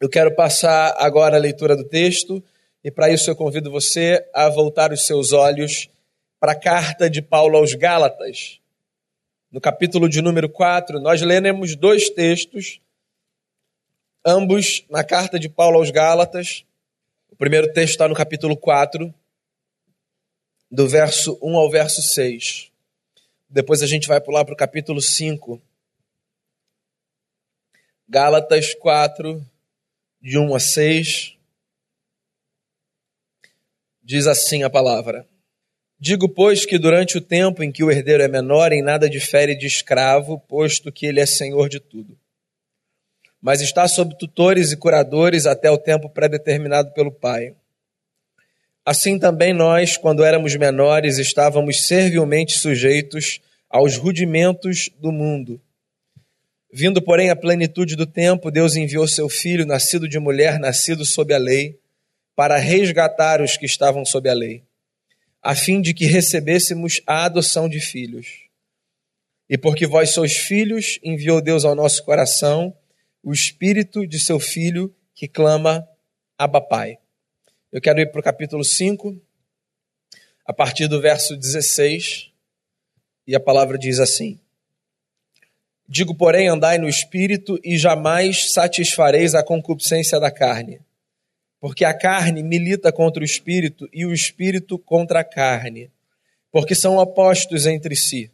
Eu 0.00 0.08
quero 0.08 0.32
passar 0.32 0.94
agora 0.96 1.36
a 1.36 1.40
leitura 1.40 1.76
do 1.76 1.82
texto 1.82 2.40
e 2.84 2.90
para 2.90 3.10
isso 3.10 3.28
eu 3.28 3.34
convido 3.34 3.68
você 3.68 4.24
a 4.32 4.48
voltar 4.48 4.92
os 4.92 5.04
seus 5.04 5.32
olhos 5.32 5.90
para 6.38 6.52
a 6.52 6.58
carta 6.60 7.10
de 7.10 7.20
Paulo 7.20 7.56
aos 7.56 7.74
Gálatas. 7.74 8.60
No 9.50 9.60
capítulo 9.60 10.08
de 10.08 10.22
número 10.22 10.48
4, 10.48 11.00
nós 11.00 11.20
leremos 11.20 11.74
dois 11.74 12.10
textos, 12.10 12.80
ambos 14.24 14.84
na 14.88 15.02
carta 15.02 15.36
de 15.36 15.48
Paulo 15.48 15.78
aos 15.78 15.90
Gálatas. 15.90 16.64
O 17.28 17.34
primeiro 17.34 17.72
texto 17.72 17.94
está 17.94 18.06
no 18.06 18.14
capítulo 18.14 18.56
4, 18.56 19.12
do 20.70 20.86
verso 20.86 21.36
1 21.42 21.56
ao 21.56 21.68
verso 21.68 22.02
6. 22.02 22.70
Depois 23.50 23.82
a 23.82 23.86
gente 23.86 24.06
vai 24.06 24.20
pular 24.20 24.44
para 24.44 24.54
o 24.54 24.56
capítulo 24.56 25.02
5. 25.02 25.60
Gálatas 28.08 28.74
4, 28.74 29.44
de 30.20 30.38
1 30.38 30.54
a 30.54 30.60
6, 30.60 31.36
diz 34.02 34.26
assim 34.26 34.62
a 34.62 34.70
palavra: 34.70 35.26
Digo, 36.00 36.28
pois, 36.28 36.64
que 36.64 36.78
durante 36.78 37.18
o 37.18 37.20
tempo 37.20 37.62
em 37.62 37.72
que 37.72 37.82
o 37.82 37.90
herdeiro 37.90 38.22
é 38.22 38.28
menor, 38.28 38.72
em 38.72 38.82
nada 38.82 39.10
difere 39.10 39.56
de 39.56 39.66
escravo, 39.66 40.38
posto 40.38 40.92
que 40.92 41.06
ele 41.06 41.20
é 41.20 41.26
senhor 41.26 41.68
de 41.68 41.80
tudo. 41.80 42.16
Mas 43.40 43.60
está 43.60 43.86
sob 43.86 44.16
tutores 44.16 44.72
e 44.72 44.76
curadores 44.76 45.46
até 45.46 45.70
o 45.70 45.78
tempo 45.78 46.08
predeterminado 46.08 46.92
pelo 46.92 47.10
Pai. 47.10 47.54
Assim 48.84 49.18
também 49.18 49.52
nós, 49.52 49.96
quando 49.96 50.24
éramos 50.24 50.56
menores, 50.56 51.18
estávamos 51.18 51.86
servilmente 51.86 52.58
sujeitos 52.58 53.40
aos 53.68 53.96
rudimentos 53.96 54.88
do 54.98 55.12
mundo. 55.12 55.60
Vindo, 56.70 57.00
porém, 57.00 57.30
a 57.30 57.36
plenitude 57.36 57.96
do 57.96 58.06
tempo, 58.06 58.50
Deus 58.50 58.76
enviou 58.76 59.08
seu 59.08 59.28
filho, 59.28 59.64
nascido 59.64 60.08
de 60.08 60.18
mulher, 60.18 60.58
nascido 60.58 61.04
sob 61.04 61.32
a 61.32 61.38
lei, 61.38 61.78
para 62.36 62.56
resgatar 62.58 63.40
os 63.40 63.56
que 63.56 63.66
estavam 63.66 64.04
sob 64.04 64.28
a 64.28 64.34
lei, 64.34 64.62
a 65.42 65.54
fim 65.54 65.80
de 65.80 65.94
que 65.94 66.04
recebêssemos 66.04 67.00
a 67.06 67.24
adoção 67.24 67.68
de 67.68 67.80
filhos. 67.80 68.44
E 69.48 69.56
porque 69.56 69.86
vós 69.86 70.10
sois 70.10 70.36
filhos, 70.36 70.98
enviou 71.02 71.40
Deus 71.40 71.64
ao 71.64 71.74
nosso 71.74 72.04
coração 72.04 72.76
o 73.22 73.32
espírito 73.32 74.06
de 74.06 74.20
seu 74.20 74.38
filho 74.38 74.94
que 75.14 75.26
clama 75.26 75.88
Abba 76.36 76.60
Pai. 76.60 76.98
Eu 77.72 77.80
quero 77.80 77.98
ir 77.98 78.12
para 78.12 78.20
o 78.20 78.22
capítulo 78.22 78.62
5, 78.62 79.20
a 80.46 80.52
partir 80.52 80.86
do 80.86 81.00
verso 81.00 81.36
16, 81.36 82.30
e 83.26 83.34
a 83.34 83.40
palavra 83.40 83.78
diz 83.78 83.98
assim. 83.98 84.38
Digo, 85.88 86.14
porém, 86.14 86.48
andai 86.48 86.76
no 86.76 86.86
espírito 86.86 87.58
e 87.64 87.78
jamais 87.78 88.52
satisfareis 88.52 89.34
a 89.34 89.42
concupiscência 89.42 90.20
da 90.20 90.30
carne. 90.30 90.80
Porque 91.58 91.82
a 91.82 91.94
carne 91.94 92.42
milita 92.42 92.92
contra 92.92 93.22
o 93.22 93.24
espírito 93.24 93.88
e 93.90 94.04
o 94.04 94.12
espírito 94.12 94.78
contra 94.78 95.20
a 95.20 95.24
carne, 95.24 95.90
porque 96.52 96.74
são 96.74 96.98
opostos 96.98 97.66
entre 97.66 97.96
si, 97.96 98.30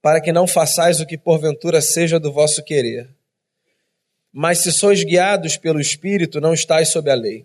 para 0.00 0.20
que 0.20 0.32
não 0.32 0.46
façais 0.46 0.98
o 0.98 1.06
que 1.06 1.18
porventura 1.18 1.82
seja 1.82 2.18
do 2.18 2.32
vosso 2.32 2.64
querer. 2.64 3.08
Mas 4.32 4.58
se 4.58 4.72
sois 4.72 5.04
guiados 5.04 5.58
pelo 5.58 5.80
espírito, 5.80 6.40
não 6.40 6.54
estáis 6.54 6.88
sob 6.88 7.10
a 7.10 7.14
lei. 7.14 7.44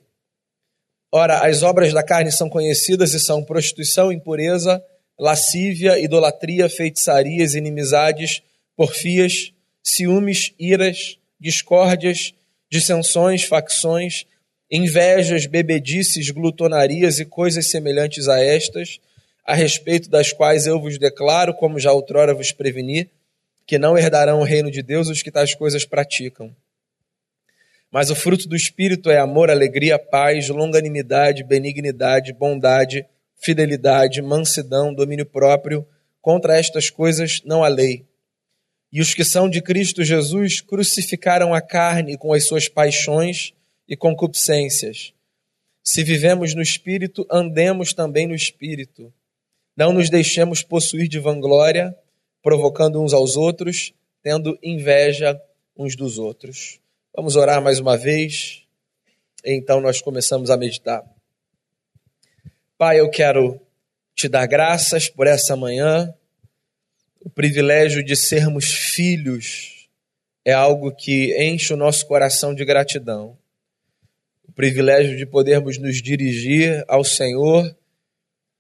Ora, 1.12 1.46
as 1.46 1.64
obras 1.64 1.94
da 1.94 2.02
carne 2.02 2.32
são 2.32 2.50
conhecidas 2.50 3.14
e 3.14 3.20
são 3.20 3.44
prostituição, 3.44 4.12
impureza, 4.12 4.84
lascívia, 5.20 6.00
idolatria, 6.00 6.70
feitiçarias, 6.70 7.54
inimizades, 7.54 8.42
porfias, 8.76 9.54
ciúmes, 9.84 10.54
iras, 10.58 11.18
discórdias, 11.40 12.34
dissensões, 12.70 13.44
facções, 13.44 14.26
invejas, 14.72 15.46
bebedices, 15.46 16.30
glutonarias 16.32 17.20
e 17.20 17.26
coisas 17.26 17.70
semelhantes 17.70 18.28
a 18.28 18.44
estas, 18.44 19.00
a 19.46 19.54
respeito 19.54 20.10
das 20.10 20.32
quais 20.32 20.66
eu 20.66 20.80
vos 20.80 20.98
declaro, 20.98 21.54
como 21.54 21.80
já 21.80 21.92
outrora 21.92 22.34
vos 22.34 22.52
preveni, 22.52 23.10
que 23.66 23.78
não 23.78 23.98
herdarão 23.98 24.40
o 24.40 24.44
reino 24.44 24.72
de 24.72 24.82
Deus 24.82 25.10
os 25.10 25.22
que 25.22 25.32
tais 25.32 25.54
coisas 25.54 25.86
praticam. 25.86 26.56
Mas 27.92 28.10
o 28.10 28.16
fruto 28.16 28.48
do 28.48 28.56
Espírito 28.56 29.12
é 29.12 29.20
amor, 29.20 29.52
alegria, 29.52 30.00
paz, 30.00 30.50
longanimidade, 30.50 31.44
benignidade, 31.44 32.34
bondade, 32.34 33.06
fidelidade, 33.40 34.22
mansidão, 34.22 34.92
domínio 34.94 35.28
próprio. 35.28 35.86
Contra 36.20 36.58
estas 36.58 36.90
coisas 36.90 37.42
não 37.46 37.64
há 37.64 37.68
lei. 37.68 38.04
E 38.94 39.02
os 39.02 39.16
que 39.16 39.26
são 39.26 39.50
de 39.50 39.60
Cristo 39.60 40.04
Jesus 40.04 40.62
crucificaram 40.62 41.52
a 41.52 41.60
carne 41.60 42.16
com 42.16 42.32
as 42.32 42.46
suas 42.46 42.70
paixões 42.70 43.52
e 43.90 43.98
concupiscências. 43.98 45.14
Se 45.84 46.04
vivemos 46.04 46.54
no 46.54 46.62
Espírito, 46.62 47.26
andemos 47.30 47.92
também 47.92 48.28
no 48.28 48.36
Espírito. 48.36 49.12
Não 49.76 49.92
nos 49.92 50.12
deixemos 50.12 50.62
possuir 50.62 51.08
de 51.08 51.18
vanglória, 51.18 51.98
provocando 52.44 53.02
uns 53.02 53.14
aos 53.14 53.36
outros, 53.36 53.92
tendo 54.22 54.60
inveja 54.62 55.42
uns 55.76 55.96
dos 55.96 56.20
outros. 56.20 56.80
Vamos 57.16 57.36
orar 57.36 57.64
mais 57.64 57.80
uma 57.80 57.98
vez, 57.98 58.62
então 59.44 59.82
nós 59.82 60.02
começamos 60.02 60.52
a 60.52 60.58
meditar. 60.58 61.04
Pai, 62.78 63.00
eu 63.00 63.10
quero 63.10 63.60
te 64.14 64.30
dar 64.30 64.46
graças 64.46 65.10
por 65.10 65.26
essa 65.26 65.56
manhã 65.56 66.14
o 67.26 67.30
privilégio 67.30 68.04
de 68.04 68.18
sermos 68.18 68.66
filhos 68.66 69.88
é 70.44 70.52
algo 70.52 70.94
que 70.94 71.34
enche 71.42 71.74
o 71.74 71.78
nosso 71.78 72.06
coração 72.06 72.54
de 72.54 72.66
gratidão. 72.66 73.38
O 74.46 74.52
privilégio 74.52 75.16
de 75.16 75.26
podermos 75.26 75.78
nos 75.78 76.02
dirigir 76.02 76.84
ao 76.86 77.02
Senhor, 77.02 77.74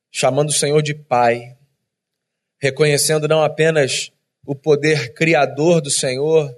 chamando 0.10 0.48
o 0.48 0.54
Senhor 0.54 0.82
de 0.82 0.94
Pai, 0.94 1.58
reconhecendo 2.58 3.28
não 3.28 3.44
apenas 3.44 4.14
o 4.46 4.56
poder 4.56 5.14
criador 5.14 5.82
do 5.82 5.92
Senhor, 5.92 6.56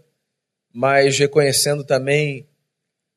mas 0.71 1.17
reconhecendo 1.17 1.83
também 1.83 2.47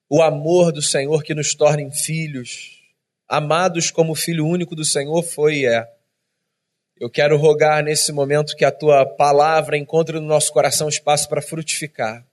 o 0.08 0.22
amor 0.22 0.72
do 0.72 0.80
Senhor 0.80 1.22
que 1.22 1.34
nos 1.34 1.54
torna 1.54 1.90
filhos, 1.90 2.80
amados 3.28 3.90
como 3.90 4.14
Filho 4.14 4.46
único 4.46 4.74
do 4.74 4.84
Senhor 4.84 5.22
foi 5.22 5.56
e 5.58 5.66
é. 5.66 5.97
Eu 7.00 7.08
quero 7.08 7.36
rogar 7.36 7.82
nesse 7.82 8.12
momento 8.12 8.56
que 8.56 8.64
a 8.64 8.72
tua 8.72 9.06
palavra 9.06 9.78
encontre 9.78 10.18
no 10.18 10.26
nosso 10.26 10.52
coração 10.52 10.88
espaço 10.88 11.28
para 11.28 11.40
frutificar, 11.40 12.26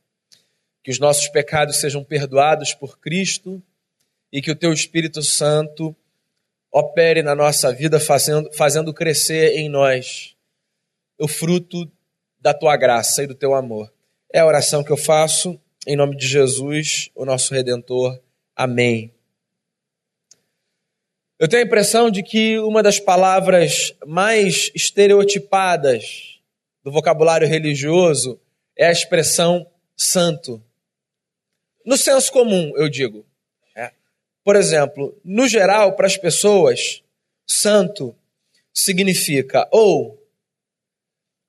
que 0.83 0.91
os 0.91 0.99
nossos 0.99 1.27
pecados 1.27 1.77
sejam 1.77 2.03
perdoados 2.03 2.73
por 2.73 2.99
Cristo 2.99 3.61
e 4.31 4.41
que 4.41 4.51
o 4.51 4.55
teu 4.55 4.73
Espírito 4.73 5.21
Santo 5.21 5.95
opere 6.71 7.21
na 7.21 7.35
nossa 7.35 7.71
vida, 7.71 7.99
fazendo, 7.99 8.51
fazendo 8.53 8.93
crescer 8.93 9.55
em 9.55 9.69
nós 9.69 10.35
o 11.17 11.27
fruto 11.27 11.89
da 12.39 12.53
tua 12.53 12.75
graça 12.75 13.23
e 13.23 13.27
do 13.27 13.35
teu 13.35 13.53
amor. 13.53 13.91
É 14.33 14.39
a 14.39 14.45
oração 14.45 14.83
que 14.83 14.91
eu 14.91 14.97
faço 14.97 15.59
em 15.87 15.95
nome 15.95 16.17
de 16.17 16.27
Jesus, 16.27 17.09
o 17.15 17.23
nosso 17.23 17.53
Redentor. 17.53 18.19
Amém. 18.55 19.14
Eu 21.37 21.49
tenho 21.49 21.63
a 21.63 21.65
impressão 21.65 22.09
de 22.09 22.23
que 22.23 22.57
uma 22.59 22.81
das 22.81 22.97
palavras 22.97 23.93
mais 24.05 24.71
estereotipadas 24.73 26.39
do 26.81 26.89
vocabulário 26.89 27.45
religioso 27.45 28.39
é 28.77 28.87
a 28.87 28.91
expressão 28.91 29.67
santo. 29.97 30.63
No 31.85 31.97
senso 31.97 32.31
comum, 32.31 32.71
eu 32.77 32.87
digo. 32.87 33.25
É. 33.75 33.91
Por 34.45 34.55
exemplo, 34.55 35.13
no 35.25 35.45
geral, 35.45 35.97
para 35.97 36.07
as 36.07 36.15
pessoas, 36.15 37.03
santo 37.45 38.15
significa 38.73 39.67
ou 39.71 40.17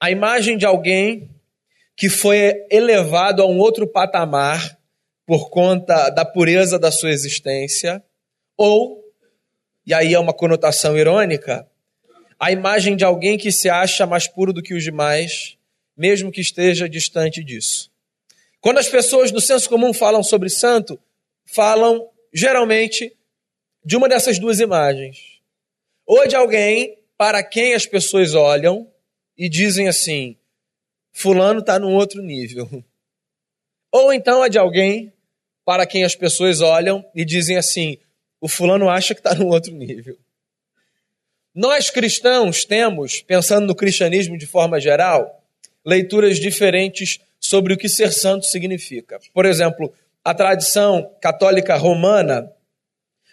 a 0.00 0.10
imagem 0.10 0.58
de 0.58 0.66
alguém 0.66 1.30
que 1.96 2.08
foi 2.08 2.66
elevado 2.70 3.40
a 3.40 3.46
um 3.46 3.58
outro 3.58 3.86
patamar 3.86 4.76
por 5.24 5.48
conta 5.48 6.10
da 6.10 6.24
pureza 6.24 6.76
da 6.76 6.90
sua 6.90 7.10
existência, 7.10 8.02
ou 8.56 9.05
e 9.86 9.94
aí 9.94 10.12
é 10.12 10.18
uma 10.18 10.34
conotação 10.34 10.98
irônica, 10.98 11.66
a 12.38 12.50
imagem 12.50 12.96
de 12.96 13.04
alguém 13.04 13.38
que 13.38 13.52
se 13.52 13.68
acha 13.68 14.04
mais 14.04 14.26
puro 14.26 14.52
do 14.52 14.62
que 14.62 14.74
os 14.74 14.82
demais, 14.82 15.56
mesmo 15.96 16.32
que 16.32 16.40
esteja 16.40 16.88
distante 16.88 17.42
disso. 17.42 17.90
Quando 18.60 18.78
as 18.78 18.88
pessoas 18.88 19.30
do 19.30 19.40
senso 19.40 19.68
comum 19.68 19.94
falam 19.94 20.22
sobre 20.22 20.50
santo, 20.50 20.98
falam 21.44 22.10
geralmente 22.32 23.16
de 23.84 23.96
uma 23.96 24.08
dessas 24.08 24.38
duas 24.38 24.58
imagens. 24.58 25.40
Ou 26.04 26.26
de 26.26 26.34
alguém 26.34 26.98
para 27.16 27.42
quem 27.42 27.74
as 27.74 27.86
pessoas 27.86 28.34
olham 28.34 28.90
e 29.38 29.48
dizem 29.48 29.88
assim: 29.88 30.36
Fulano 31.12 31.60
está 31.60 31.78
num 31.78 31.94
outro 31.94 32.22
nível. 32.22 32.84
Ou 33.90 34.12
então 34.12 34.44
é 34.44 34.48
de 34.48 34.58
alguém 34.58 35.12
para 35.64 35.86
quem 35.86 36.04
as 36.04 36.14
pessoas 36.14 36.60
olham 36.60 37.04
e 37.14 37.24
dizem 37.24 37.56
assim: 37.56 37.98
o 38.40 38.48
fulano 38.48 38.88
acha 38.88 39.14
que 39.14 39.20
está 39.20 39.34
num 39.34 39.48
outro 39.48 39.72
nível. 39.72 40.16
Nós 41.54 41.90
cristãos 41.90 42.64
temos, 42.64 43.22
pensando 43.22 43.66
no 43.66 43.74
cristianismo 43.74 44.36
de 44.36 44.46
forma 44.46 44.80
geral, 44.80 45.42
leituras 45.84 46.38
diferentes 46.38 47.18
sobre 47.40 47.72
o 47.72 47.76
que 47.76 47.88
ser 47.88 48.12
santo 48.12 48.44
significa. 48.46 49.18
Por 49.32 49.46
exemplo, 49.46 49.92
A 50.26 50.34
tradição 50.34 51.08
católica 51.20 51.76
romana 51.76 52.50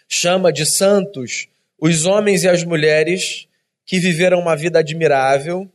chama 0.08 0.52
de 0.52 0.64
santos 0.64 1.48
os 1.76 2.06
homens 2.06 2.44
e 2.44 2.48
as 2.48 2.62
mulheres 2.62 3.48
que 3.84 3.98
viveram 3.98 4.38
uma 4.38 4.54
vida 4.54 4.78
admirável 4.78 5.68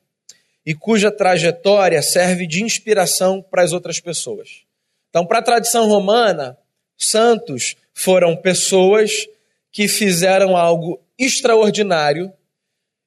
e 0.66 0.74
cuja 0.74 1.12
trajetória 1.12 2.02
serve 2.02 2.48
de 2.48 2.64
inspiração 2.64 3.42
para 3.42 3.64
as 3.64 3.74
outras 3.74 4.00
pessoas. 4.00 4.62
Então, 5.10 5.26
para 5.26 5.40
a 5.40 5.42
tradição 5.42 5.90
romana, 5.90 6.58
santos 6.98 7.76
foram 8.00 8.34
pessoas 8.34 9.28
que 9.74 9.86
fizeram 9.86 10.56
algo 10.56 11.02
extraordinário 11.18 12.32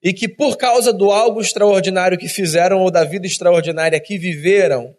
e 0.03 0.13
que, 0.13 0.29
por 0.29 0.59
causa 0.59 0.93
do 0.93 1.11
algo 1.11 1.41
extraordinário 1.41 2.19
que 2.19 2.29
fizeram 2.29 2.81
ou 2.81 2.91
da 2.91 3.03
vida 3.03 3.27
extraordinária 3.27 3.99
que 3.99 4.19
viveram, 4.19 4.95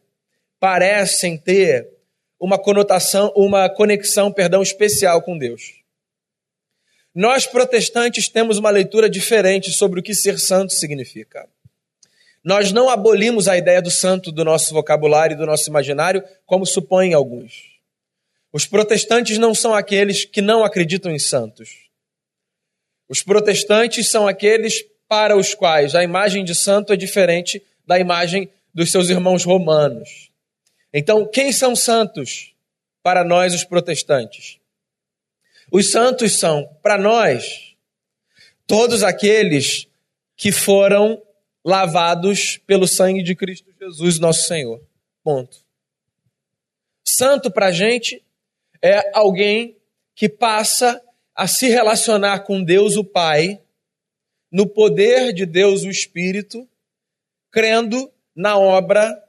parecem 0.59 1.37
ter 1.37 1.87
uma 2.39 2.57
conotação, 2.57 3.31
uma 3.35 3.69
conexão, 3.69 4.31
perdão, 4.31 4.63
especial 4.63 5.21
com 5.21 5.37
Deus. 5.37 5.83
Nós 7.13 7.45
protestantes 7.45 8.27
temos 8.27 8.57
uma 8.57 8.71
leitura 8.71 9.07
diferente 9.07 9.71
sobre 9.71 9.99
o 9.99 10.03
que 10.03 10.15
ser 10.15 10.39
santo 10.39 10.73
significa. 10.73 11.47
Nós 12.43 12.71
não 12.71 12.89
abolimos 12.89 13.47
a 13.47 13.55
ideia 13.55 13.79
do 13.79 13.91
santo 13.91 14.31
do 14.31 14.43
nosso 14.43 14.73
vocabulário 14.73 15.35
e 15.35 15.37
do 15.37 15.45
nosso 15.45 15.69
imaginário, 15.69 16.23
como 16.47 16.65
supõem 16.65 17.13
alguns. 17.13 17.72
Os 18.53 18.67
protestantes 18.67 19.39
não 19.39 19.55
são 19.55 19.73
aqueles 19.73 20.25
que 20.25 20.39
não 20.39 20.63
acreditam 20.63 21.11
em 21.11 21.17
santos. 21.17 21.89
Os 23.09 23.23
protestantes 23.23 24.11
são 24.11 24.27
aqueles 24.27 24.85
para 25.07 25.35
os 25.35 25.55
quais 25.55 25.95
a 25.95 26.03
imagem 26.03 26.45
de 26.45 26.53
santo 26.53 26.93
é 26.93 26.95
diferente 26.95 27.63
da 27.85 27.97
imagem 27.97 28.47
dos 28.71 28.91
seus 28.91 29.09
irmãos 29.09 29.43
romanos. 29.43 30.31
Então, 30.93 31.27
quem 31.27 31.51
são 31.51 31.75
santos 31.75 32.53
para 33.01 33.23
nós, 33.23 33.55
os 33.55 33.63
protestantes? 33.63 34.59
Os 35.71 35.89
santos 35.89 36.37
são, 36.37 36.69
para 36.83 36.97
nós, 36.97 37.75
todos 38.67 39.01
aqueles 39.01 39.87
que 40.37 40.51
foram 40.51 41.19
lavados 41.65 42.59
pelo 42.67 42.87
sangue 42.87 43.23
de 43.23 43.35
Cristo 43.35 43.73
Jesus, 43.79 44.19
nosso 44.19 44.43
Senhor. 44.43 44.79
Ponto. 45.23 45.57
Santo 47.03 47.49
para 47.49 47.67
a 47.67 47.71
gente 47.71 48.23
é 48.83 49.11
alguém 49.13 49.77
que 50.13 50.27
passa 50.27 51.01
a 51.33 51.47
se 51.47 51.69
relacionar 51.69 52.41
com 52.41 52.61
Deus 52.61 52.97
o 52.97 53.03
Pai, 53.03 53.61
no 54.51 54.67
poder 54.67 55.31
de 55.31 55.45
Deus 55.45 55.83
o 55.83 55.89
Espírito, 55.89 56.67
crendo 57.49 58.11
na 58.35 58.57
obra 58.57 59.23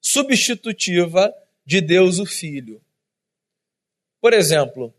substitutiva 0.00 1.32
de 1.64 1.80
Deus 1.80 2.18
o 2.18 2.26
Filho. 2.26 2.82
Por 4.20 4.32
exemplo, 4.32 4.92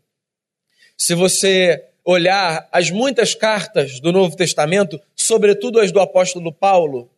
se 0.96 1.14
você 1.14 1.90
olhar 2.04 2.66
as 2.72 2.90
muitas 2.90 3.34
cartas 3.34 4.00
do 4.00 4.10
Novo 4.10 4.34
Testamento, 4.36 5.00
sobretudo 5.14 5.78
as 5.78 5.92
do 5.92 6.00
apóstolo 6.00 6.52
Paulo, 6.52 7.10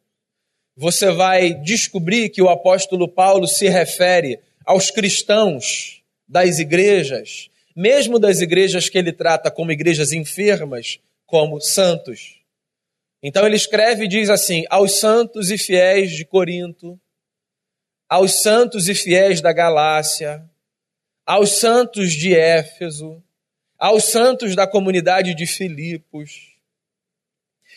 você 0.76 1.12
vai 1.12 1.54
descobrir 1.54 2.30
que 2.30 2.42
o 2.42 2.50
apóstolo 2.50 3.08
Paulo 3.08 3.46
se 3.46 3.68
refere 3.68 4.40
aos 4.66 4.90
cristãos 4.90 6.03
das 6.26 6.58
igrejas, 6.58 7.48
mesmo 7.74 8.18
das 8.18 8.40
igrejas 8.40 8.88
que 8.88 8.98
ele 8.98 9.12
trata 9.12 9.50
como 9.50 9.72
igrejas 9.72 10.12
enfermas, 10.12 10.98
como 11.26 11.60
santos. 11.60 12.40
Então 13.22 13.46
ele 13.46 13.56
escreve 13.56 14.04
e 14.04 14.08
diz 14.08 14.30
assim: 14.30 14.64
aos 14.68 15.00
santos 15.00 15.50
e 15.50 15.58
fiéis 15.58 16.12
de 16.12 16.24
Corinto, 16.24 17.00
aos 18.08 18.42
santos 18.42 18.88
e 18.88 18.94
fiéis 18.94 19.40
da 19.40 19.52
Galácia, 19.52 20.48
aos 21.26 21.58
santos 21.58 22.12
de 22.12 22.34
Éfeso, 22.34 23.22
aos 23.78 24.04
santos 24.04 24.54
da 24.54 24.66
comunidade 24.66 25.34
de 25.34 25.46
Filipos. 25.46 26.54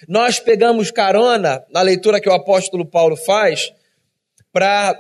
Nós 0.08 0.40
pegamos 0.40 0.92
carona 0.92 1.66
na 1.70 1.82
leitura 1.82 2.22
que 2.22 2.30
o 2.30 2.34
apóstolo 2.34 2.86
Paulo 2.86 3.16
faz 3.16 3.74
para 4.52 5.00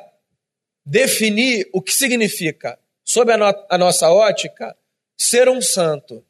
definir 0.85 1.69
o 1.73 1.81
que 1.81 1.91
significa, 1.91 2.79
sob 3.17 3.31
a, 3.31 3.37
no 3.37 3.45
a, 3.67 3.77
nossa 3.79 4.11
ótica, 4.11 4.75
ser 5.17 5.49
um 5.49 5.59
santo. 5.59 6.23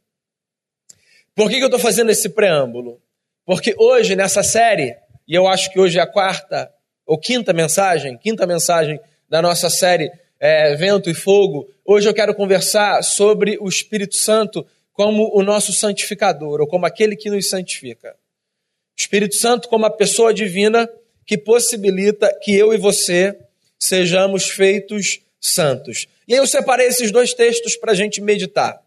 Por 1.36 1.50
que, 1.50 1.58
que 1.58 1.64
eu 1.64 1.68
estou 1.68 1.80
fazendo 1.80 2.10
esse 2.12 2.30
preâmbulo? 2.30 3.02
Porque 3.46 3.76
hoje, 3.78 4.16
nessa 4.16 4.42
série, 4.42 4.96
e 5.28 5.36
eu 5.36 5.48
acho 5.48 5.70
que 5.70 5.80
hoje 5.80 6.00
é 6.00 6.02
a 6.02 6.08
quarta 6.08 6.72
ou 7.06 7.18
quinta 7.18 7.52
mensagem, 7.52 8.18
quinta 8.18 8.48
mensagem 8.48 9.00
da 9.28 9.42
nossa 9.42 9.70
série 9.70 10.10
é, 10.40 10.76
Vento 10.76 11.10
e 11.10 11.14
Fogo, 11.14 11.70
hoje 11.84 12.08
eu 12.08 12.14
quero 12.14 12.34
conversar 12.34 13.04
sobre 13.04 13.58
o 13.60 13.68
Espírito 13.68 14.16
Santo 14.16 14.66
como 14.94 15.38
o 15.38 15.44
nosso 15.44 15.74
santificador, 15.74 16.62
ou 16.62 16.68
como 16.68 16.86
aquele 16.86 17.18
que 17.18 17.30
nos 17.30 17.50
santifica. 17.50 18.12
O 18.12 19.00
Espírito 19.00 19.36
Santo 19.36 19.68
como 19.68 19.86
a 19.86 19.92
pessoa 19.92 20.34
divina 20.34 20.90
que 21.26 21.38
possibilita 21.38 22.34
que 22.42 22.56
eu 22.56 22.74
e 22.74 22.78
você 22.78 23.38
sejamos 23.78 24.50
feitos 24.50 25.20
santos. 25.40 26.08
E 26.28 26.34
aí 26.34 26.40
eu 26.40 26.48
separei 26.48 26.88
esses 26.88 27.12
dois 27.12 27.34
textos 27.34 27.76
para 27.76 27.94
a 27.94 27.96
gente 27.96 28.20
meditar. 28.22 28.82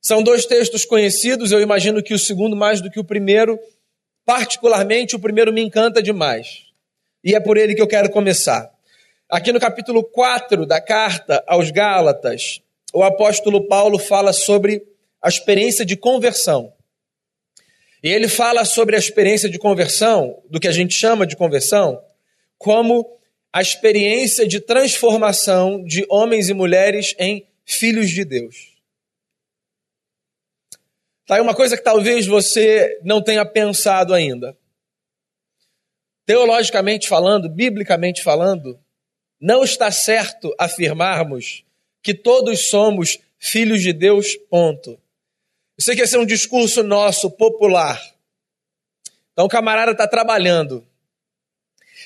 São 0.00 0.22
dois 0.22 0.44
textos 0.44 0.84
conhecidos, 0.84 1.50
eu 1.50 1.60
imagino 1.60 2.02
que 2.02 2.14
o 2.14 2.18
segundo 2.18 2.54
mais 2.54 2.80
do 2.80 2.90
que 2.90 3.00
o 3.00 3.04
primeiro, 3.04 3.58
particularmente 4.24 5.16
o 5.16 5.18
primeiro 5.18 5.52
me 5.52 5.62
encanta 5.62 6.02
demais. 6.02 6.66
E 7.24 7.34
é 7.34 7.40
por 7.40 7.56
ele 7.56 7.74
que 7.74 7.82
eu 7.82 7.88
quero 7.88 8.10
começar. 8.10 8.70
Aqui 9.28 9.50
no 9.50 9.58
capítulo 9.58 10.04
4 10.04 10.64
da 10.64 10.80
carta 10.80 11.42
aos 11.46 11.70
Gálatas, 11.70 12.60
o 12.92 13.02
apóstolo 13.02 13.66
Paulo 13.66 13.98
fala 13.98 14.32
sobre 14.32 14.86
a 15.20 15.28
experiência 15.28 15.84
de 15.84 15.96
conversão. 15.96 16.72
E 18.00 18.08
ele 18.08 18.28
fala 18.28 18.64
sobre 18.64 18.94
a 18.94 18.98
experiência 18.98 19.48
de 19.48 19.58
conversão, 19.58 20.40
do 20.48 20.60
que 20.60 20.68
a 20.68 20.72
gente 20.72 20.94
chama 20.94 21.26
de 21.26 21.34
conversão, 21.34 22.00
como 22.56 23.18
a 23.56 23.62
experiência 23.62 24.46
de 24.46 24.60
transformação 24.60 25.82
de 25.82 26.04
homens 26.10 26.50
e 26.50 26.52
mulheres 26.52 27.14
em 27.18 27.48
filhos 27.64 28.10
de 28.10 28.22
Deus. 28.22 28.76
Tá 31.24 31.36
aí 31.36 31.40
uma 31.40 31.54
coisa 31.54 31.74
que 31.74 31.82
talvez 31.82 32.26
você 32.26 33.00
não 33.02 33.22
tenha 33.22 33.46
pensado 33.46 34.12
ainda. 34.12 34.54
Teologicamente 36.26 37.08
falando, 37.08 37.48
biblicamente 37.48 38.22
falando, 38.22 38.78
não 39.40 39.64
está 39.64 39.90
certo 39.90 40.54
afirmarmos 40.58 41.64
que 42.02 42.12
todos 42.12 42.68
somos 42.68 43.18
filhos 43.38 43.80
de 43.80 43.94
Deus, 43.94 44.36
ponto. 44.50 44.90
Eu 44.90 45.80
sei 45.80 45.96
que 45.96 46.02
esse 46.02 46.14
é 46.14 46.18
um 46.18 46.26
discurso 46.26 46.82
nosso, 46.82 47.30
popular. 47.30 47.98
Então 49.32 49.46
o 49.46 49.48
camarada 49.48 49.92
está 49.92 50.06
trabalhando. 50.06 50.86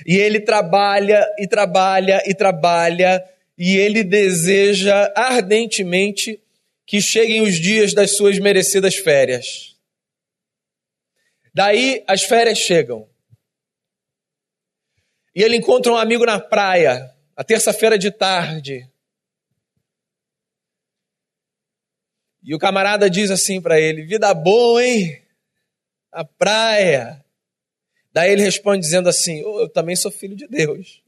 E 0.07 0.17
ele 0.17 0.41
trabalha 0.41 1.27
e 1.39 1.47
trabalha 1.47 2.23
e 2.27 2.35
trabalha, 2.35 3.23
e 3.57 3.77
ele 3.77 4.03
deseja 4.03 5.13
ardentemente 5.15 6.41
que 6.87 7.01
cheguem 7.01 7.43
os 7.43 7.55
dias 7.55 7.95
das 7.95 8.17
suas 8.17 8.39
merecidas 8.39 8.97
férias. 8.97 9.77
Daí 11.55 12.03
as 12.07 12.23
férias 12.23 12.59
chegam. 12.59 13.09
E 15.35 15.43
ele 15.43 15.57
encontra 15.57 15.93
um 15.93 15.97
amigo 15.97 16.25
na 16.25 16.41
praia 16.41 17.15
a 17.37 17.45
terça-feira 17.45 17.99
de 17.99 18.11
tarde. 18.11 18.87
E 22.43 22.55
o 22.55 22.59
camarada 22.59 23.09
diz 23.09 23.31
assim 23.31 23.61
para 23.61 23.79
ele: 23.81 24.03
Vida 24.05 24.33
boa, 24.35 24.85
hein? 24.85 25.23
A 26.11 26.25
praia. 26.25 27.20
Daí 28.13 28.33
ele 28.33 28.43
responde 28.43 28.81
dizendo 28.81 29.09
assim: 29.09 29.43
oh, 29.45 29.61
Eu 29.61 29.69
também 29.69 29.97
sou 29.97 30.11
filho 30.11 30.37
de 30.37 30.47
Deus. 30.47 31.03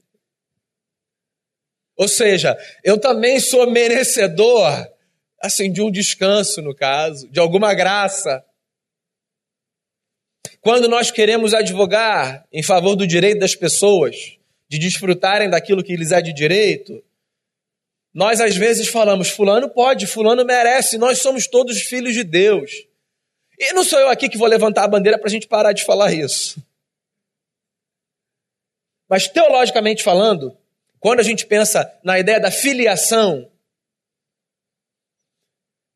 Ou 1.95 2.07
seja, 2.07 2.57
eu 2.83 2.99
também 2.99 3.39
sou 3.39 3.69
merecedor, 3.69 4.87
assim, 5.39 5.71
de 5.71 5.81
um 5.81 5.91
descanso, 5.91 6.61
no 6.61 6.73
caso, 6.73 7.29
de 7.29 7.39
alguma 7.39 7.73
graça. 7.73 8.43
Quando 10.59 10.87
nós 10.87 11.11
queremos 11.11 11.53
advogar 11.53 12.47
em 12.51 12.63
favor 12.63 12.95
do 12.95 13.05
direito 13.05 13.39
das 13.39 13.55
pessoas, 13.55 14.37
de 14.67 14.79
desfrutarem 14.79 15.49
daquilo 15.49 15.83
que 15.83 15.95
lhes 15.95 16.11
é 16.11 16.21
de 16.21 16.33
direito, 16.33 17.03
nós 18.13 18.39
às 18.39 18.55
vezes 18.55 18.87
falamos: 18.87 19.29
Fulano 19.29 19.69
pode, 19.69 20.07
Fulano 20.07 20.45
merece, 20.45 20.97
nós 20.97 21.19
somos 21.19 21.47
todos 21.47 21.81
filhos 21.81 22.13
de 22.13 22.23
Deus. 22.23 22.71
E 23.59 23.73
não 23.73 23.83
sou 23.83 23.99
eu 23.99 24.09
aqui 24.09 24.29
que 24.29 24.37
vou 24.37 24.47
levantar 24.47 24.83
a 24.83 24.87
bandeira 24.87 25.19
para 25.19 25.27
a 25.27 25.31
gente 25.31 25.47
parar 25.47 25.73
de 25.73 25.83
falar 25.83 26.11
isso. 26.11 26.61
Mas 29.09 29.27
teologicamente 29.27 30.03
falando, 30.03 30.57
quando 30.99 31.19
a 31.19 31.23
gente 31.23 31.45
pensa 31.45 31.91
na 32.03 32.17
ideia 32.19 32.39
da 32.39 32.51
filiação, 32.51 33.49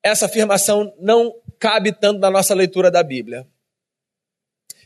essa 0.04 0.26
afirmação 0.26 0.94
não 1.00 1.34
cabe 1.60 1.92
tanto 1.92 2.20
na 2.20 2.30
nossa 2.30 2.54
leitura 2.54 2.92
da 2.92 3.04
Bíblia. 3.04 3.48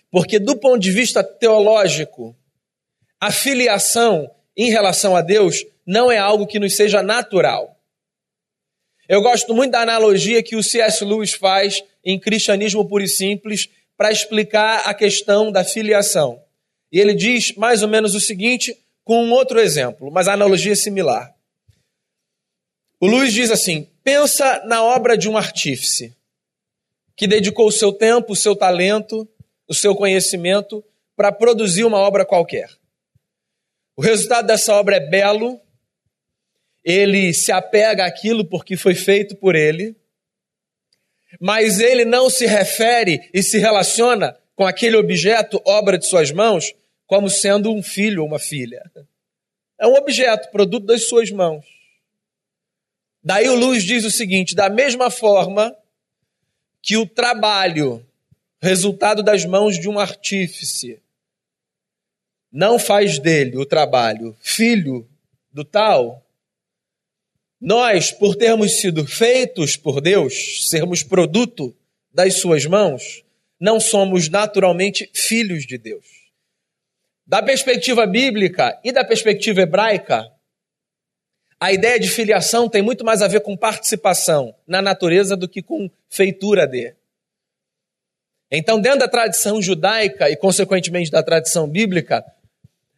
Porque, 0.10 0.40
do 0.40 0.58
ponto 0.58 0.80
de 0.80 0.92
vista 0.92 1.24
teológico, 1.24 2.36
a 3.20 3.32
filiação 3.32 4.30
em 4.56 4.70
relação 4.70 5.16
a 5.16 5.22
Deus 5.22 5.66
não 5.86 6.12
é 6.12 6.18
algo 6.18 6.48
que 6.48 6.60
nos 6.60 6.76
seja 6.76 7.02
natural. 7.02 7.78
Eu 9.08 9.22
gosto 9.22 9.54
muito 9.54 9.72
da 9.72 9.82
analogia 9.82 10.44
que 10.44 10.56
o 10.56 10.64
C.S. 10.64 11.04
Lewis 11.04 11.34
faz 11.34 11.84
em 12.04 12.20
Cristianismo 12.20 12.88
Puro 12.88 13.04
e 13.04 13.08
Simples 13.08 13.70
para 13.98 14.12
explicar 14.12 14.88
a 14.88 14.94
questão 14.94 15.52
da 15.52 15.64
filiação. 15.64 16.42
E 16.92 17.00
ele 17.00 17.14
diz 17.14 17.56
mais 17.56 17.82
ou 17.82 17.88
menos 17.88 18.16
o 18.16 18.20
seguinte, 18.20 18.78
com 19.04 19.24
um 19.24 19.32
outro 19.32 19.60
exemplo, 19.60 20.12
mas 20.12 20.28
a 20.28 20.34
analogia 20.34 20.74
é 20.74 20.76
similar. 20.76 21.34
O 23.00 23.08
Luiz 23.08 23.34
diz 23.34 23.50
assim: 23.50 23.88
pensa 24.04 24.64
na 24.66 24.84
obra 24.84 25.18
de 25.18 25.28
um 25.30 25.38
artífice 25.38 26.16
que 27.16 27.28
dedicou 27.28 27.68
o 27.68 27.72
seu 27.72 27.94
tempo, 27.94 28.34
o 28.34 28.36
seu 28.36 28.56
talento, 28.56 29.28
o 29.68 29.74
seu 29.74 29.96
conhecimento 29.96 30.84
para 31.16 31.32
produzir 31.32 31.84
uma 31.84 31.98
obra 31.98 32.26
qualquer. 32.26 32.70
O 33.96 34.02
resultado 34.02 34.48
dessa 34.48 34.74
obra 34.74 34.98
é 34.98 35.00
belo, 35.00 35.60
ele 36.84 37.34
se 37.34 37.52
apega 37.52 38.06
àquilo 38.06 38.46
porque 38.46 38.76
foi 38.76 38.96
feito 38.96 39.36
por 39.36 39.56
ele, 39.56 39.96
mas 41.40 41.80
ele 41.80 42.06
não 42.06 42.30
se 42.30 42.46
refere 42.46 43.30
e 43.34 43.42
se 43.44 43.58
relaciona 43.58 44.38
com 44.56 44.66
aquele 44.66 44.98
objeto, 44.98 45.62
obra 45.66 45.98
de 45.98 46.06
suas 46.06 46.32
mãos, 46.32 46.74
como 47.12 47.30
sendo 47.30 47.74
um 47.74 47.84
filho 47.84 48.22
ou 48.22 48.28
uma 48.30 48.40
filha. 48.40 48.90
É 49.78 49.86
um 49.86 49.96
objeto, 49.96 50.50
produto 50.50 50.86
das 50.86 51.10
suas 51.10 51.30
mãos. 51.30 51.66
Daí 53.22 53.50
o 53.50 53.56
Luz 53.56 53.84
diz 53.84 54.06
o 54.06 54.10
seguinte: 54.10 54.56
da 54.56 54.70
mesma 54.70 55.12
forma 55.12 55.76
que 56.82 56.96
o 56.96 57.06
trabalho, 57.06 58.02
resultado 58.62 59.22
das 59.22 59.44
mãos 59.44 59.78
de 59.78 59.90
um 59.90 60.00
artífice, 60.00 61.02
não 62.50 62.80
faz 62.80 63.20
dele 63.20 63.58
o 63.58 63.66
trabalho 63.66 64.34
filho 64.40 65.06
do 65.52 65.66
tal, 65.66 66.26
nós, 67.60 68.14
por 68.14 68.38
termos 68.38 68.80
sido 68.80 69.06
feitos 69.06 69.76
por 69.76 70.00
Deus, 70.00 70.70
sermos 70.70 71.04
produto 71.04 71.76
das 72.14 72.40
suas 72.40 72.66
mãos, 72.66 73.22
não 73.60 73.82
somos 73.82 74.30
naturalmente 74.30 75.10
filhos 75.14 75.68
de 75.68 75.78
Deus. 75.78 76.21
Da 77.32 77.42
perspectiva 77.42 78.06
bíblica 78.06 78.78
e 78.84 78.92
da 78.92 79.06
perspectiva 79.06 79.62
hebraica, 79.62 80.30
a 81.58 81.72
ideia 81.72 81.98
de 81.98 82.10
filiação 82.10 82.68
tem 82.68 82.82
muito 82.82 83.06
mais 83.06 83.22
a 83.22 83.28
ver 83.30 83.40
com 83.40 83.56
participação 83.56 84.54
na 84.68 84.82
natureza 84.82 85.38
do 85.38 85.48
que 85.48 85.62
com 85.62 85.90
feitura 86.10 86.68
de. 86.68 86.94
Então, 88.52 88.82
dentro 88.82 89.00
da 89.00 89.08
tradição 89.08 89.62
judaica 89.62 90.30
e, 90.30 90.36
consequentemente, 90.36 91.10
da 91.10 91.24
tradição 91.24 91.70
bíblica, 91.70 92.22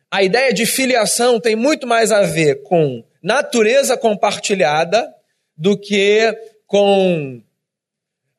a 0.09 0.23
ideia 0.23 0.51
de 0.51 0.65
filiação 0.65 1.39
tem 1.39 1.55
muito 1.55 1.85
mais 1.85 2.11
a 2.11 2.23
ver 2.23 2.63
com 2.63 3.03
natureza 3.21 3.95
compartilhada 3.95 5.13
do 5.55 5.77
que 5.77 6.35
com 6.65 7.39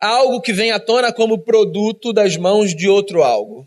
algo 0.00 0.40
que 0.40 0.52
vem 0.52 0.72
à 0.72 0.80
tona 0.80 1.12
como 1.12 1.38
produto 1.38 2.12
das 2.12 2.36
mãos 2.36 2.74
de 2.74 2.88
outro 2.88 3.22
algo. 3.22 3.64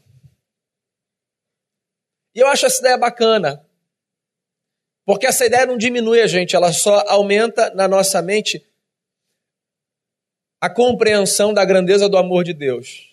E 2.38 2.40
eu 2.40 2.46
acho 2.46 2.68
essa 2.68 2.80
ideia 2.82 2.96
bacana, 3.00 3.66
porque 5.04 5.26
essa 5.26 5.44
ideia 5.44 5.66
não 5.66 5.76
diminui 5.76 6.22
a 6.22 6.28
gente, 6.28 6.56
ela 6.56 6.72
só 6.72 7.04
aumenta 7.08 7.74
na 7.74 7.88
nossa 7.88 8.22
mente 8.22 8.64
a 10.62 10.70
compreensão 10.70 11.52
da 11.52 11.66
grandeza 11.66 12.08
do 12.08 12.16
amor 12.16 12.44
de 12.44 12.54
Deus. 12.54 13.12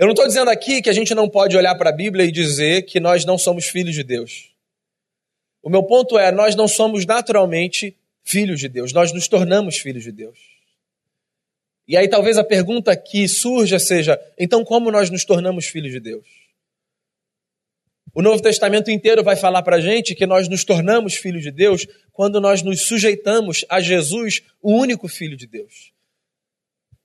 Eu 0.00 0.06
não 0.06 0.14
estou 0.14 0.26
dizendo 0.26 0.50
aqui 0.50 0.82
que 0.82 0.90
a 0.90 0.92
gente 0.92 1.14
não 1.14 1.28
pode 1.28 1.56
olhar 1.56 1.76
para 1.76 1.90
a 1.90 1.92
Bíblia 1.92 2.26
e 2.26 2.32
dizer 2.32 2.82
que 2.82 2.98
nós 2.98 3.24
não 3.24 3.38
somos 3.38 3.66
filhos 3.66 3.94
de 3.94 4.02
Deus. 4.02 4.50
O 5.62 5.70
meu 5.70 5.84
ponto 5.84 6.18
é: 6.18 6.32
nós 6.32 6.56
não 6.56 6.66
somos 6.66 7.06
naturalmente 7.06 7.96
filhos 8.24 8.58
de 8.58 8.68
Deus, 8.68 8.92
nós 8.92 9.12
nos 9.12 9.28
tornamos 9.28 9.78
filhos 9.78 10.02
de 10.02 10.10
Deus. 10.10 10.40
E 11.86 11.96
aí 11.96 12.08
talvez 12.08 12.36
a 12.36 12.42
pergunta 12.42 12.96
que 12.96 13.28
surja 13.28 13.78
seja: 13.78 14.20
então 14.36 14.64
como 14.64 14.90
nós 14.90 15.08
nos 15.08 15.24
tornamos 15.24 15.66
filhos 15.66 15.92
de 15.92 16.00
Deus? 16.00 16.47
O 18.18 18.20
Novo 18.20 18.42
Testamento 18.42 18.90
inteiro 18.90 19.22
vai 19.22 19.36
falar 19.36 19.62
para 19.62 19.76
a 19.76 19.80
gente 19.80 20.12
que 20.12 20.26
nós 20.26 20.48
nos 20.48 20.64
tornamos 20.64 21.14
filhos 21.14 21.40
de 21.40 21.52
Deus 21.52 21.86
quando 22.12 22.40
nós 22.40 22.62
nos 22.62 22.82
sujeitamos 22.82 23.64
a 23.68 23.80
Jesus, 23.80 24.42
o 24.60 24.72
único 24.72 25.06
Filho 25.06 25.36
de 25.36 25.46
Deus. 25.46 25.92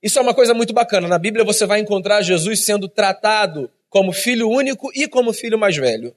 Isso 0.02 0.18
é 0.18 0.24
uma 0.24 0.34
coisa 0.34 0.56
muito 0.56 0.74
bacana. 0.74 1.08
Na 1.08 1.20
Bíblia 1.20 1.46
você 1.46 1.68
vai 1.68 1.80
encontrar 1.82 2.24
Jesus 2.24 2.66
sendo 2.66 2.90
tratado 2.90 3.70
como 3.90 4.12
filho 4.12 4.50
único 4.50 4.90
e 4.96 5.08
como 5.08 5.32
filho 5.34 5.56
mais 5.56 5.78
velho. 5.78 6.16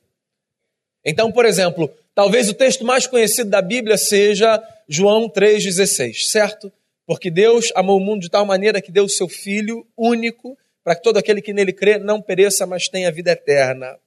Então, 1.05 1.31
por 1.31 1.45
exemplo, 1.45 1.95
talvez 2.15 2.49
o 2.49 2.55
texto 2.55 2.83
mais 2.83 3.07
conhecido 3.07 3.51
da 3.51 3.61
Bíblia 3.61 3.99
seja 3.99 4.67
João 4.89 5.29
3,16, 5.29 6.23
certo? 6.31 6.73
Porque 7.05 7.31
Deus 7.31 7.71
amou 7.77 7.99
o 7.99 8.03
mundo 8.03 8.23
de 8.23 8.31
tal 8.31 8.47
maneira 8.47 8.81
que 8.81 8.91
deu 8.91 9.05
o 9.05 9.11
seu 9.11 9.29
Filho 9.29 9.87
único 9.95 10.57
para 10.83 10.97
que 10.97 11.03
todo 11.03 11.19
aquele 11.19 11.43
que 11.43 11.53
nele 11.53 11.75
crê 11.75 11.99
não 11.99 12.23
pereça, 12.23 12.67
mas 12.67 12.89
tenha 12.89 13.13
vida 13.13 13.33
eterna. 13.33 13.99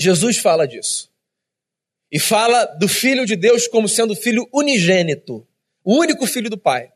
Jesus 0.00 0.38
fala 0.38 0.66
disso. 0.66 1.10
E 2.10 2.18
fala 2.18 2.64
do 2.64 2.88
Filho 2.88 3.24
de 3.24 3.36
Deus 3.36 3.68
como 3.68 3.88
sendo 3.88 4.16
filho 4.16 4.48
unigênito, 4.52 5.46
o 5.84 5.96
único 5.96 6.26
filho 6.26 6.50
do 6.50 6.58
Pai. 6.58 6.90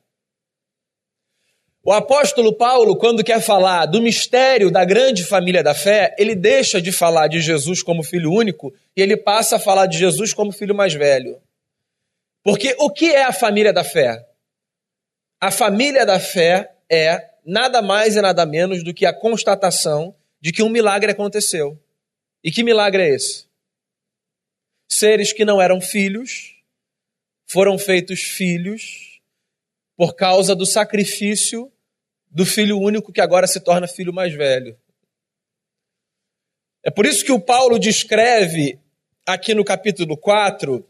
O 1.86 1.92
apóstolo 1.92 2.56
Paulo, 2.56 2.96
quando 2.96 3.22
quer 3.22 3.42
falar 3.42 3.84
do 3.84 4.00
mistério 4.00 4.70
da 4.70 4.86
grande 4.86 5.22
família 5.22 5.62
da 5.62 5.74
fé, 5.74 6.16
ele 6.18 6.34
deixa 6.34 6.80
de 6.80 6.90
falar 6.90 7.28
de 7.28 7.42
Jesus 7.42 7.82
como 7.82 8.02
filho 8.02 8.32
único 8.32 8.72
e 8.96 9.02
ele 9.02 9.18
passa 9.18 9.56
a 9.56 9.60
falar 9.60 9.84
de 9.86 9.98
Jesus 9.98 10.32
como 10.32 10.50
filho 10.50 10.74
mais 10.74 10.94
velho. 10.94 11.38
Porque 12.42 12.74
o 12.78 12.90
que 12.90 13.12
é 13.12 13.24
a 13.24 13.32
família 13.32 13.70
da 13.70 13.84
fé? 13.84 14.26
A 15.38 15.50
família 15.50 16.06
da 16.06 16.18
fé 16.18 16.74
é 16.90 17.22
nada 17.44 17.82
mais 17.82 18.16
e 18.16 18.22
nada 18.22 18.46
menos 18.46 18.82
do 18.82 18.94
que 18.94 19.04
a 19.04 19.12
constatação 19.12 20.14
de 20.40 20.52
que 20.52 20.62
um 20.62 20.70
milagre 20.70 21.12
aconteceu. 21.12 21.78
E 22.44 22.52
que 22.52 22.62
milagre 22.62 23.02
é 23.02 23.14
esse? 23.14 23.46
Seres 24.86 25.32
que 25.32 25.46
não 25.46 25.62
eram 25.62 25.80
filhos 25.80 26.54
foram 27.46 27.78
feitos 27.78 28.20
filhos 28.20 29.22
por 29.96 30.14
causa 30.14 30.54
do 30.54 30.66
sacrifício 30.66 31.72
do 32.30 32.44
filho 32.44 32.78
único 32.78 33.12
que 33.12 33.20
agora 33.20 33.46
se 33.46 33.60
torna 33.60 33.88
filho 33.88 34.12
mais 34.12 34.34
velho. 34.34 34.78
É 36.82 36.90
por 36.90 37.06
isso 37.06 37.24
que 37.24 37.32
o 37.32 37.40
Paulo 37.40 37.78
descreve 37.78 38.78
aqui 39.24 39.54
no 39.54 39.64
capítulo 39.64 40.14
4 40.14 40.86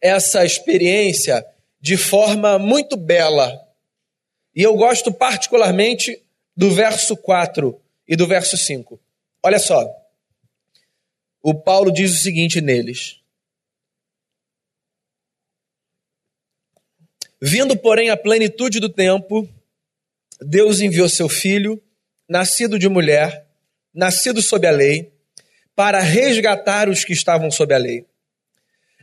essa 0.00 0.44
experiência 0.44 1.44
de 1.80 1.96
forma 1.96 2.56
muito 2.56 2.96
bela. 2.96 3.66
E 4.54 4.62
eu 4.62 4.76
gosto 4.76 5.12
particularmente 5.12 6.22
do 6.56 6.70
verso 6.70 7.16
4 7.16 7.80
e 8.06 8.14
do 8.14 8.28
verso 8.28 8.56
5. 8.56 9.00
Olha 9.42 9.58
só 9.58 10.01
o 11.42 11.54
Paulo 11.54 11.92
diz 11.92 12.12
o 12.12 12.22
seguinte 12.22 12.60
neles: 12.60 13.20
Vindo, 17.40 17.76
porém, 17.76 18.10
a 18.10 18.16
plenitude 18.16 18.78
do 18.78 18.88
tempo, 18.88 19.48
Deus 20.40 20.80
enviou 20.80 21.08
seu 21.08 21.28
filho, 21.28 21.82
nascido 22.28 22.78
de 22.78 22.88
mulher, 22.88 23.46
nascido 23.92 24.40
sob 24.40 24.66
a 24.66 24.70
lei, 24.70 25.12
para 25.74 26.00
resgatar 26.00 26.88
os 26.88 27.04
que 27.04 27.12
estavam 27.12 27.50
sob 27.50 27.74
a 27.74 27.78
lei, 27.78 28.06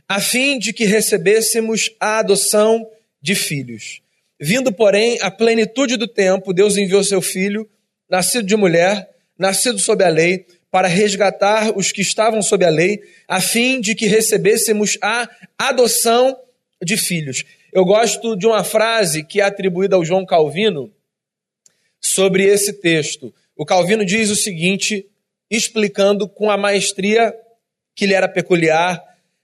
a 0.08 0.20
fim 0.20 0.58
de 0.58 0.72
que 0.72 0.84
recebêssemos 0.84 1.90
a 2.00 2.20
adoção 2.20 2.88
de 3.20 3.34
filhos. 3.34 4.00
Vindo, 4.40 4.72
porém, 4.72 5.20
a 5.20 5.30
plenitude 5.30 5.98
do 5.98 6.08
tempo, 6.08 6.54
Deus 6.54 6.78
enviou 6.78 7.04
seu 7.04 7.20
filho, 7.20 7.68
nascido 8.08 8.46
de 8.46 8.56
mulher, 8.56 9.10
nascido 9.38 9.78
sob 9.78 10.02
a 10.02 10.08
lei, 10.08 10.46
para 10.70 10.88
resgatar 10.88 11.76
os 11.76 11.90
que 11.90 12.00
estavam 12.00 12.40
sob 12.42 12.64
a 12.64 12.70
lei, 12.70 13.02
a 13.26 13.40
fim 13.40 13.80
de 13.80 13.94
que 13.94 14.06
recebêssemos 14.06 14.96
a 15.02 15.28
adoção 15.58 16.38
de 16.82 16.96
filhos. 16.96 17.44
Eu 17.72 17.84
gosto 17.84 18.36
de 18.36 18.46
uma 18.46 18.64
frase 18.64 19.24
que 19.24 19.40
é 19.40 19.44
atribuída 19.44 19.96
ao 19.96 20.04
João 20.04 20.24
Calvino 20.24 20.92
sobre 22.00 22.44
esse 22.44 22.72
texto. 22.72 23.34
O 23.56 23.66
Calvino 23.66 24.04
diz 24.04 24.30
o 24.30 24.36
seguinte, 24.36 25.06
explicando 25.50 26.28
com 26.28 26.50
a 26.50 26.56
maestria 26.56 27.34
que 27.94 28.06
lhe 28.06 28.14
era 28.14 28.28
peculiar 28.28 29.02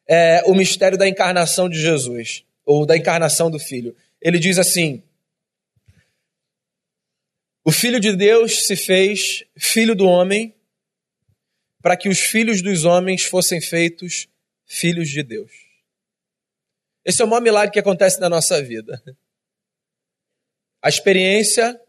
é, 0.08 0.42
o 0.46 0.54
mistério 0.54 0.96
da 0.96 1.08
encarnação 1.08 1.68
de 1.68 1.80
Jesus, 1.80 2.44
ou 2.64 2.86
da 2.86 2.96
encarnação 2.96 3.50
do 3.50 3.58
Filho. 3.58 3.94
Ele 4.20 4.38
diz 4.38 4.58
assim: 4.58 5.02
O 7.64 7.70
Filho 7.70 8.00
de 8.00 8.14
Deus 8.16 8.66
se 8.66 8.76
fez 8.76 9.44
filho 9.56 9.94
do 9.94 10.06
homem 10.06 10.55
para 11.86 11.96
que 11.96 12.08
os 12.08 12.18
filhos 12.18 12.62
dos 12.62 12.84
homens 12.84 13.22
fossem 13.22 13.60
feitos 13.60 14.26
filhos 14.64 15.08
de 15.08 15.22
Deus. 15.22 15.52
Esse 17.04 17.22
é 17.22 17.24
o 17.24 17.28
maior 17.28 17.40
milagre 17.40 17.72
que 17.72 17.78
acontece 17.78 18.18
na 18.18 18.28
nossa 18.28 18.60
vida. 18.60 19.00
A 20.82 20.88
experiência 20.88 21.80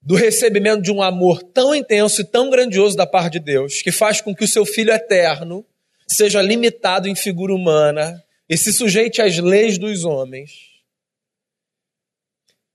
do 0.00 0.14
recebimento 0.14 0.80
de 0.80 0.90
um 0.90 1.02
amor 1.02 1.42
tão 1.42 1.74
intenso 1.74 2.22
e 2.22 2.24
tão 2.24 2.48
grandioso 2.48 2.96
da 2.96 3.06
parte 3.06 3.34
de 3.34 3.40
Deus, 3.40 3.82
que 3.82 3.92
faz 3.92 4.22
com 4.22 4.34
que 4.34 4.44
o 4.44 4.48
seu 4.48 4.64
filho 4.64 4.90
eterno 4.90 5.62
seja 6.08 6.40
limitado 6.40 7.08
em 7.08 7.14
figura 7.14 7.52
humana 7.52 8.24
e 8.48 8.56
se 8.56 8.72
sujeite 8.72 9.20
às 9.20 9.36
leis 9.36 9.76
dos 9.76 10.02
homens, 10.06 10.80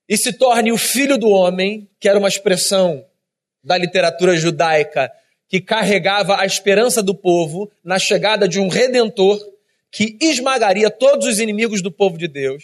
e 0.08 0.16
se 0.16 0.32
torne 0.32 0.72
o 0.72 0.78
filho 0.78 1.18
do 1.18 1.30
homem, 1.30 1.90
que 2.00 2.08
era 2.08 2.20
uma 2.20 2.28
expressão 2.28 3.04
da 3.64 3.80
literatura 3.80 4.38
judaica 4.38 5.12
que 5.52 5.60
carregava 5.60 6.40
a 6.40 6.46
esperança 6.46 7.04
do 7.04 7.14
povo 7.14 7.70
na 7.84 8.00
chegada 8.00 8.48
de 8.48 8.58
um 8.58 8.70
redentor 8.70 9.38
que 9.92 10.18
esmagaria 10.22 10.90
todos 10.90 11.28
os 11.28 11.42
inimigos 11.42 11.82
do 11.82 11.92
povo 11.92 12.18
de 12.18 12.26
Deus. 12.26 12.64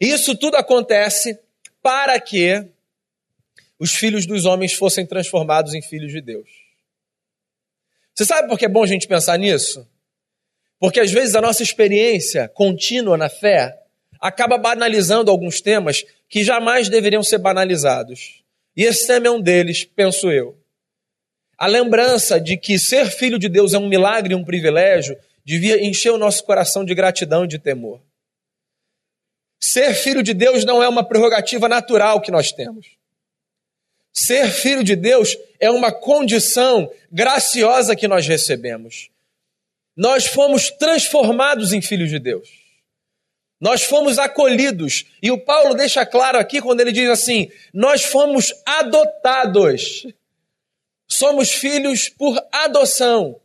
Isso 0.00 0.36
tudo 0.36 0.56
acontece 0.56 1.36
para 1.82 2.20
que 2.20 2.64
os 3.80 3.96
filhos 3.96 4.26
dos 4.26 4.44
homens 4.44 4.74
fossem 4.74 5.04
transformados 5.04 5.74
em 5.74 5.82
filhos 5.82 6.12
de 6.12 6.20
Deus. 6.20 6.48
Você 8.14 8.24
sabe 8.24 8.46
por 8.46 8.56
que 8.56 8.66
é 8.66 8.68
bom 8.68 8.84
a 8.84 8.86
gente 8.86 9.08
pensar 9.08 9.36
nisso? 9.36 9.84
Porque 10.78 11.00
às 11.00 11.10
vezes 11.10 11.34
a 11.34 11.40
nossa 11.40 11.64
experiência 11.64 12.46
contínua 12.46 13.16
na 13.16 13.28
fé 13.28 13.76
acaba 14.20 14.56
banalizando 14.56 15.32
alguns 15.32 15.60
temas 15.60 16.04
que 16.28 16.44
jamais 16.44 16.88
deveriam 16.88 17.24
ser 17.24 17.38
banalizados. 17.38 18.44
E 18.76 18.84
esse 18.84 19.04
tema 19.04 19.26
é 19.26 19.30
um 19.32 19.40
deles, 19.40 19.84
penso 19.84 20.30
eu. 20.30 20.56
A 21.58 21.66
lembrança 21.66 22.40
de 22.40 22.56
que 22.56 22.78
ser 22.78 23.10
filho 23.10 23.38
de 23.38 23.48
Deus 23.48 23.74
é 23.74 23.78
um 23.78 23.88
milagre 23.88 24.32
e 24.32 24.36
um 24.36 24.44
privilégio 24.44 25.18
devia 25.44 25.84
encher 25.84 26.12
o 26.12 26.18
nosso 26.18 26.44
coração 26.44 26.84
de 26.84 26.94
gratidão 26.94 27.44
e 27.44 27.48
de 27.48 27.58
temor. 27.58 28.00
Ser 29.60 29.92
filho 29.94 30.22
de 30.22 30.32
Deus 30.32 30.64
não 30.64 30.80
é 30.80 30.88
uma 30.88 31.02
prerrogativa 31.02 31.68
natural 31.68 32.20
que 32.20 32.30
nós 32.30 32.52
temos. 32.52 32.86
Ser 34.12 34.50
filho 34.50 34.84
de 34.84 34.94
Deus 34.94 35.36
é 35.58 35.70
uma 35.70 35.90
condição 35.90 36.90
graciosa 37.10 37.96
que 37.96 38.06
nós 38.06 38.26
recebemos. 38.26 39.10
Nós 39.96 40.26
fomos 40.26 40.70
transformados 40.70 41.72
em 41.72 41.82
filhos 41.82 42.08
de 42.08 42.20
Deus. 42.20 42.48
Nós 43.60 43.82
fomos 43.82 44.16
acolhidos. 44.18 45.06
E 45.20 45.30
o 45.32 45.38
Paulo 45.38 45.74
deixa 45.74 46.06
claro 46.06 46.38
aqui 46.38 46.62
quando 46.62 46.80
ele 46.80 46.92
diz 46.92 47.08
assim: 47.08 47.50
nós 47.74 48.04
fomos 48.04 48.54
adotados. 48.64 50.06
Somos 51.18 51.52
filhos 51.52 52.08
por 52.08 52.40
adoção. 52.52 53.40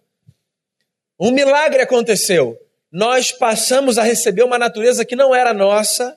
Um 1.20 1.32
milagre 1.32 1.82
aconteceu. 1.82 2.56
Nós 2.92 3.32
passamos 3.32 3.98
a 3.98 4.03
receber 4.03 4.44
uma 4.44 4.60
natureza 4.60 5.03
que 5.03 5.15
não 5.15 5.34
era 5.34 5.56
nossa 5.56 6.15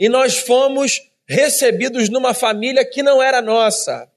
e 0.00 0.08
nós 0.08 0.38
fomos 0.38 1.02
recebidos 1.28 2.08
numa 2.08 2.32
família 2.32 2.88
que 2.88 3.02
não 3.02 3.22
era 3.22 3.42
nossa. 3.42 4.10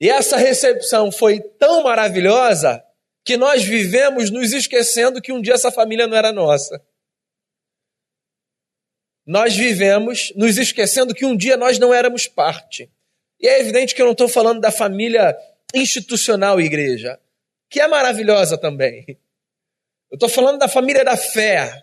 E 0.00 0.08
essa 0.08 0.36
recepção 0.36 1.10
foi 1.10 1.40
tão 1.40 1.82
maravilhosa 1.82 2.80
que 3.24 3.36
nós 3.36 3.64
vivemos 3.64 4.30
nos 4.30 4.52
esquecendo 4.52 5.20
que 5.20 5.32
um 5.32 5.42
dia 5.42 5.54
essa 5.54 5.72
família 5.72 6.06
não 6.06 6.16
era 6.16 6.30
nossa. 6.30 6.80
Nós 9.26 9.56
vivemos 9.56 10.32
nos 10.36 10.58
esquecendo 10.58 11.12
que 11.12 11.26
um 11.26 11.36
dia 11.36 11.56
nós 11.56 11.76
não 11.76 11.92
éramos 11.92 12.28
parte. 12.28 12.88
E 13.40 13.46
é 13.46 13.60
evidente 13.60 13.94
que 13.94 14.02
eu 14.02 14.06
não 14.06 14.12
estou 14.12 14.28
falando 14.28 14.60
da 14.60 14.70
família 14.70 15.36
institucional 15.74 16.60
igreja, 16.60 17.18
que 17.70 17.80
é 17.80 17.86
maravilhosa 17.86 18.58
também. 18.58 19.04
Eu 20.10 20.14
estou 20.14 20.28
falando 20.28 20.58
da 20.58 20.68
família 20.68 21.04
da 21.04 21.16
fé, 21.16 21.82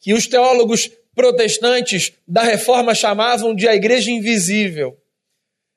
que 0.00 0.12
os 0.12 0.26
teólogos 0.26 0.90
protestantes 1.14 2.12
da 2.26 2.42
reforma 2.42 2.94
chamavam 2.94 3.54
de 3.54 3.66
a 3.66 3.74
igreja 3.74 4.10
invisível. 4.10 5.00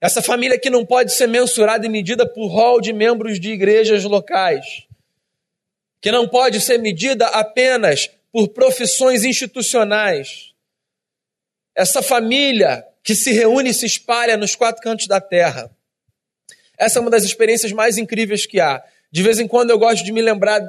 Essa 0.02 0.22
família 0.22 0.60
que 0.60 0.70
não 0.70 0.86
pode 0.86 1.14
ser 1.14 1.28
mensurada 1.28 1.86
e 1.86 1.90
medida 1.90 2.28
por 2.28 2.48
rol 2.48 2.82
de 2.82 2.94
membros 2.94 3.40
de 3.40 3.52
igrejas 3.52 4.04
locais, 4.04 4.86
que 6.02 6.12
não 6.12 6.28
pode 6.28 6.62
ser 6.62 6.78
medida 6.78 7.28
apenas 7.28 8.10
por 8.32 8.50
profissões 8.50 9.24
institucionais. 9.24 10.54
Essa 11.76 12.02
família 12.04 12.86
que 13.08 13.16
se 13.16 13.32
reúne 13.32 13.70
e 13.70 13.74
se 13.74 13.86
espalha 13.86 14.36
nos 14.36 14.54
quatro 14.54 14.84
cantos 14.84 15.08
da 15.08 15.22
terra. 15.22 15.72
Essa 16.78 17.00
é 17.00 17.02
uma 17.02 17.10
das 17.10 17.24
experiências 17.24 17.72
mais 17.72 17.98
incríveis 17.98 18.46
que 18.46 18.60
há. 18.60 18.84
De 19.10 19.24
vez 19.24 19.40
em 19.40 19.48
quando 19.48 19.70
eu 19.70 19.80
gosto 19.80 20.04
de 20.04 20.12
me 20.12 20.22
lembrar 20.22 20.62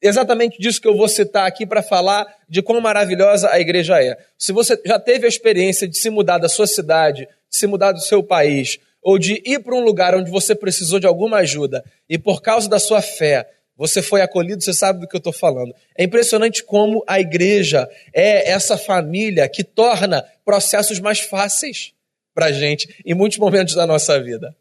exatamente 0.00 0.58
disso 0.58 0.80
que 0.80 0.88
eu 0.88 0.96
vou 0.96 1.06
citar 1.06 1.46
aqui 1.46 1.66
para 1.66 1.82
falar 1.82 2.26
de 2.48 2.62
quão 2.62 2.80
maravilhosa 2.80 3.50
a 3.52 3.60
igreja 3.60 4.02
é. 4.02 4.16
Se 4.38 4.50
você 4.50 4.80
já 4.82 4.98
teve 4.98 5.26
a 5.26 5.28
experiência 5.28 5.86
de 5.86 5.98
se 5.98 6.08
mudar 6.08 6.38
da 6.38 6.48
sua 6.48 6.66
cidade, 6.66 7.28
de 7.50 7.56
se 7.58 7.66
mudar 7.66 7.92
do 7.92 8.00
seu 8.00 8.22
país, 8.22 8.78
ou 9.02 9.18
de 9.18 9.42
ir 9.44 9.58
para 9.58 9.74
um 9.74 9.84
lugar 9.84 10.14
onde 10.14 10.30
você 10.30 10.54
precisou 10.54 10.98
de 10.98 11.06
alguma 11.06 11.36
ajuda 11.36 11.84
e 12.08 12.16
por 12.16 12.40
causa 12.40 12.66
da 12.66 12.78
sua 12.78 13.02
fé 13.02 13.46
você 13.78 14.02
foi 14.02 14.20
acolhido, 14.20 14.60
você 14.60 14.72
sabe 14.72 14.98
do 14.98 15.06
que 15.06 15.14
eu 15.14 15.18
estou 15.18 15.32
falando. 15.32 15.72
É 15.96 16.02
impressionante 16.02 16.64
como 16.64 17.04
a 17.06 17.20
igreja 17.20 17.88
é 18.12 18.50
essa 18.50 18.76
família 18.76 19.48
que 19.48 19.62
torna 19.62 20.26
processos 20.48 20.98
mais 20.98 21.20
fáceis 21.20 21.92
para 22.34 22.46
a 22.46 22.52
gente 22.52 23.02
em 23.04 23.12
muitos 23.12 23.36
momentos 23.36 23.74
da 23.74 23.86
nossa 23.86 24.18
vida. 24.18 24.56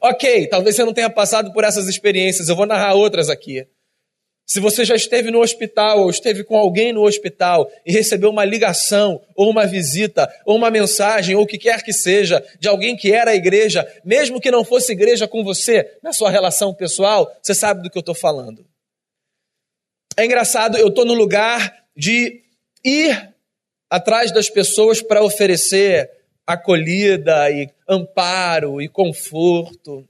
Ok, 0.00 0.46
talvez 0.46 0.76
você 0.76 0.84
não 0.84 0.94
tenha 0.94 1.10
passado 1.10 1.52
por 1.52 1.64
essas 1.64 1.88
experiências, 1.88 2.48
eu 2.48 2.54
vou 2.54 2.64
narrar 2.64 2.94
outras 2.94 3.28
aqui. 3.28 3.66
Se 4.46 4.60
você 4.60 4.84
já 4.84 4.94
esteve 4.94 5.32
no 5.32 5.40
hospital 5.40 6.02
ou 6.02 6.10
esteve 6.10 6.44
com 6.44 6.56
alguém 6.56 6.92
no 6.92 7.02
hospital 7.02 7.68
e 7.84 7.90
recebeu 7.90 8.30
uma 8.30 8.44
ligação, 8.44 9.20
ou 9.34 9.50
uma 9.50 9.66
visita, 9.66 10.32
ou 10.44 10.56
uma 10.56 10.70
mensagem, 10.70 11.34
ou 11.34 11.42
o 11.42 11.46
que 11.46 11.58
quer 11.58 11.82
que 11.82 11.92
seja, 11.92 12.40
de 12.60 12.68
alguém 12.68 12.96
que 12.96 13.12
era 13.12 13.32
a 13.32 13.34
igreja, 13.34 13.84
mesmo 14.04 14.40
que 14.40 14.52
não 14.52 14.64
fosse 14.64 14.92
igreja 14.92 15.26
com 15.26 15.42
você, 15.42 15.98
na 16.04 16.12
sua 16.12 16.30
relação 16.30 16.72
pessoal, 16.72 17.36
você 17.42 17.52
sabe 17.52 17.82
do 17.82 17.90
que 17.90 17.98
eu 17.98 18.00
estou 18.00 18.14
falando. 18.14 18.64
É 20.16 20.24
engraçado, 20.24 20.78
eu 20.78 20.86
estou 20.86 21.04
no 21.04 21.14
lugar 21.14 21.84
de 21.96 22.44
ir 22.84 23.34
atrás 23.90 24.32
das 24.32 24.50
pessoas 24.50 25.00
para 25.00 25.22
oferecer 25.22 26.10
acolhida 26.46 27.50
e 27.50 27.68
amparo 27.88 28.80
e 28.80 28.88
conforto. 28.88 30.08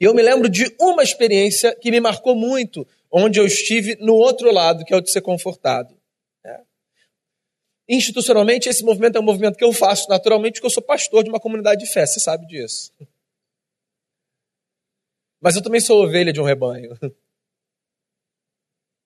E 0.00 0.04
eu 0.04 0.14
me 0.14 0.22
lembro 0.22 0.48
de 0.48 0.74
uma 0.78 1.02
experiência 1.02 1.74
que 1.74 1.90
me 1.90 2.00
marcou 2.00 2.34
muito 2.34 2.86
onde 3.10 3.38
eu 3.38 3.46
estive 3.46 3.96
no 4.00 4.14
outro 4.14 4.52
lado, 4.52 4.84
que 4.84 4.92
é 4.92 4.96
o 4.96 5.00
de 5.00 5.10
ser 5.10 5.20
confortado. 5.20 5.96
É. 6.44 6.60
Institucionalmente, 7.88 8.68
esse 8.68 8.84
movimento 8.84 9.16
é 9.16 9.20
um 9.20 9.24
movimento 9.24 9.56
que 9.56 9.64
eu 9.64 9.72
faço 9.72 10.08
naturalmente, 10.08 10.54
porque 10.54 10.66
eu 10.66 10.70
sou 10.70 10.82
pastor 10.82 11.22
de 11.22 11.30
uma 11.30 11.38
comunidade 11.38 11.84
de 11.84 11.92
fé, 11.92 12.04
você 12.04 12.18
sabe 12.18 12.46
disso. 12.46 12.92
Mas 15.40 15.54
eu 15.54 15.62
também 15.62 15.80
sou 15.80 16.02
ovelha 16.02 16.32
de 16.32 16.40
um 16.40 16.44
rebanho. 16.44 16.98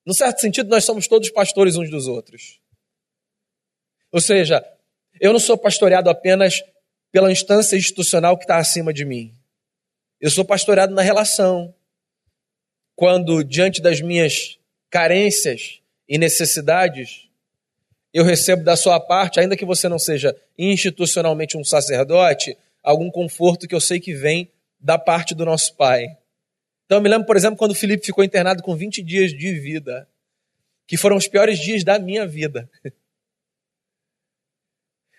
No 0.06 0.14
certo 0.14 0.40
sentido, 0.40 0.70
nós 0.70 0.86
somos 0.86 1.06
todos 1.06 1.28
pastores 1.28 1.76
uns 1.76 1.90
dos 1.90 2.06
outros. 2.06 2.58
Ou 4.12 4.20
seja, 4.20 4.64
eu 5.20 5.32
não 5.32 5.40
sou 5.40 5.56
pastoreado 5.56 6.08
apenas 6.08 6.62
pela 7.10 7.32
instância 7.32 7.76
institucional 7.76 8.36
que 8.36 8.44
está 8.44 8.56
acima 8.56 8.92
de 8.92 9.04
mim. 9.04 9.34
Eu 10.20 10.30
sou 10.30 10.44
pastoreado 10.44 10.94
na 10.94 11.02
relação, 11.02 11.74
quando, 12.96 13.44
diante 13.44 13.80
das 13.80 14.00
minhas 14.00 14.58
carências 14.90 15.80
e 16.08 16.18
necessidades, 16.18 17.28
eu 18.12 18.24
recebo 18.24 18.64
da 18.64 18.76
sua 18.76 18.98
parte, 18.98 19.38
ainda 19.38 19.56
que 19.56 19.64
você 19.64 19.88
não 19.88 19.98
seja 19.98 20.34
institucionalmente 20.58 21.56
um 21.56 21.62
sacerdote, 21.62 22.56
algum 22.82 23.10
conforto 23.10 23.68
que 23.68 23.74
eu 23.74 23.80
sei 23.80 24.00
que 24.00 24.14
vem 24.14 24.50
da 24.80 24.98
parte 24.98 25.34
do 25.34 25.44
nosso 25.44 25.74
Pai. 25.76 26.16
Então 26.86 26.98
eu 26.98 27.02
me 27.02 27.08
lembro, 27.08 27.26
por 27.26 27.36
exemplo, 27.36 27.56
quando 27.56 27.72
o 27.72 27.74
Felipe 27.74 28.06
ficou 28.06 28.24
internado 28.24 28.62
com 28.62 28.74
20 28.74 29.02
dias 29.02 29.30
de 29.30 29.52
vida, 29.60 30.08
que 30.86 30.96
foram 30.96 31.16
os 31.16 31.28
piores 31.28 31.58
dias 31.58 31.84
da 31.84 31.98
minha 31.98 32.26
vida. 32.26 32.68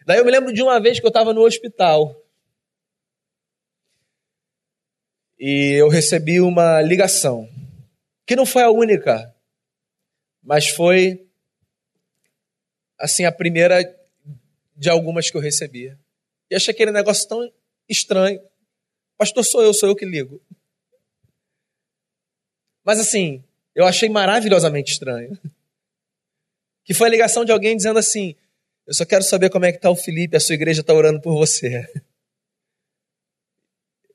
Daí 0.09 0.17
eu 0.17 0.25
me 0.25 0.31
lembro 0.31 0.51
de 0.51 0.63
uma 0.63 0.79
vez 0.79 0.99
que 0.99 1.05
eu 1.05 1.09
estava 1.09 1.35
no 1.35 1.41
hospital. 1.41 2.19
E 5.37 5.73
eu 5.79 5.87
recebi 5.87 6.41
uma 6.41 6.81
ligação 6.81 7.47
que 8.25 8.35
não 8.35 8.43
foi 8.43 8.63
a 8.63 8.71
única, 8.71 9.31
mas 10.41 10.67
foi 10.67 11.27
assim 12.97 13.23
a 13.23 13.31
primeira 13.31 13.83
de 14.75 14.89
algumas 14.89 15.29
que 15.29 15.37
eu 15.37 15.41
recebi. 15.41 15.95
E 16.49 16.55
achei 16.55 16.73
aquele 16.73 16.91
negócio 16.91 17.29
tão 17.29 17.53
estranho. 17.87 18.41
Pastor, 19.15 19.45
sou 19.45 19.61
eu, 19.61 19.75
sou 19.75 19.89
eu 19.89 19.95
que 19.95 20.05
ligo. 20.05 20.41
Mas 22.83 22.99
assim, 22.99 23.43
eu 23.75 23.85
achei 23.85 24.09
maravilhosamente 24.09 24.91
estranho. 24.91 25.37
Que 26.83 26.95
foi 26.95 27.09
a 27.09 27.11
ligação 27.11 27.45
de 27.45 27.51
alguém 27.51 27.77
dizendo 27.77 27.99
assim: 27.99 28.35
Eu 28.89 28.95
só 28.95 29.05
quero 29.05 29.23
saber 29.23 29.51
como 29.51 29.65
é 29.65 29.71
que 29.71 29.77
está 29.77 29.91
o 29.91 29.95
Felipe, 29.95 30.35
a 30.35 30.39
sua 30.39 30.55
igreja 30.55 30.81
está 30.81 30.95
orando 30.95 31.21
por 31.21 31.33
você. 31.35 31.87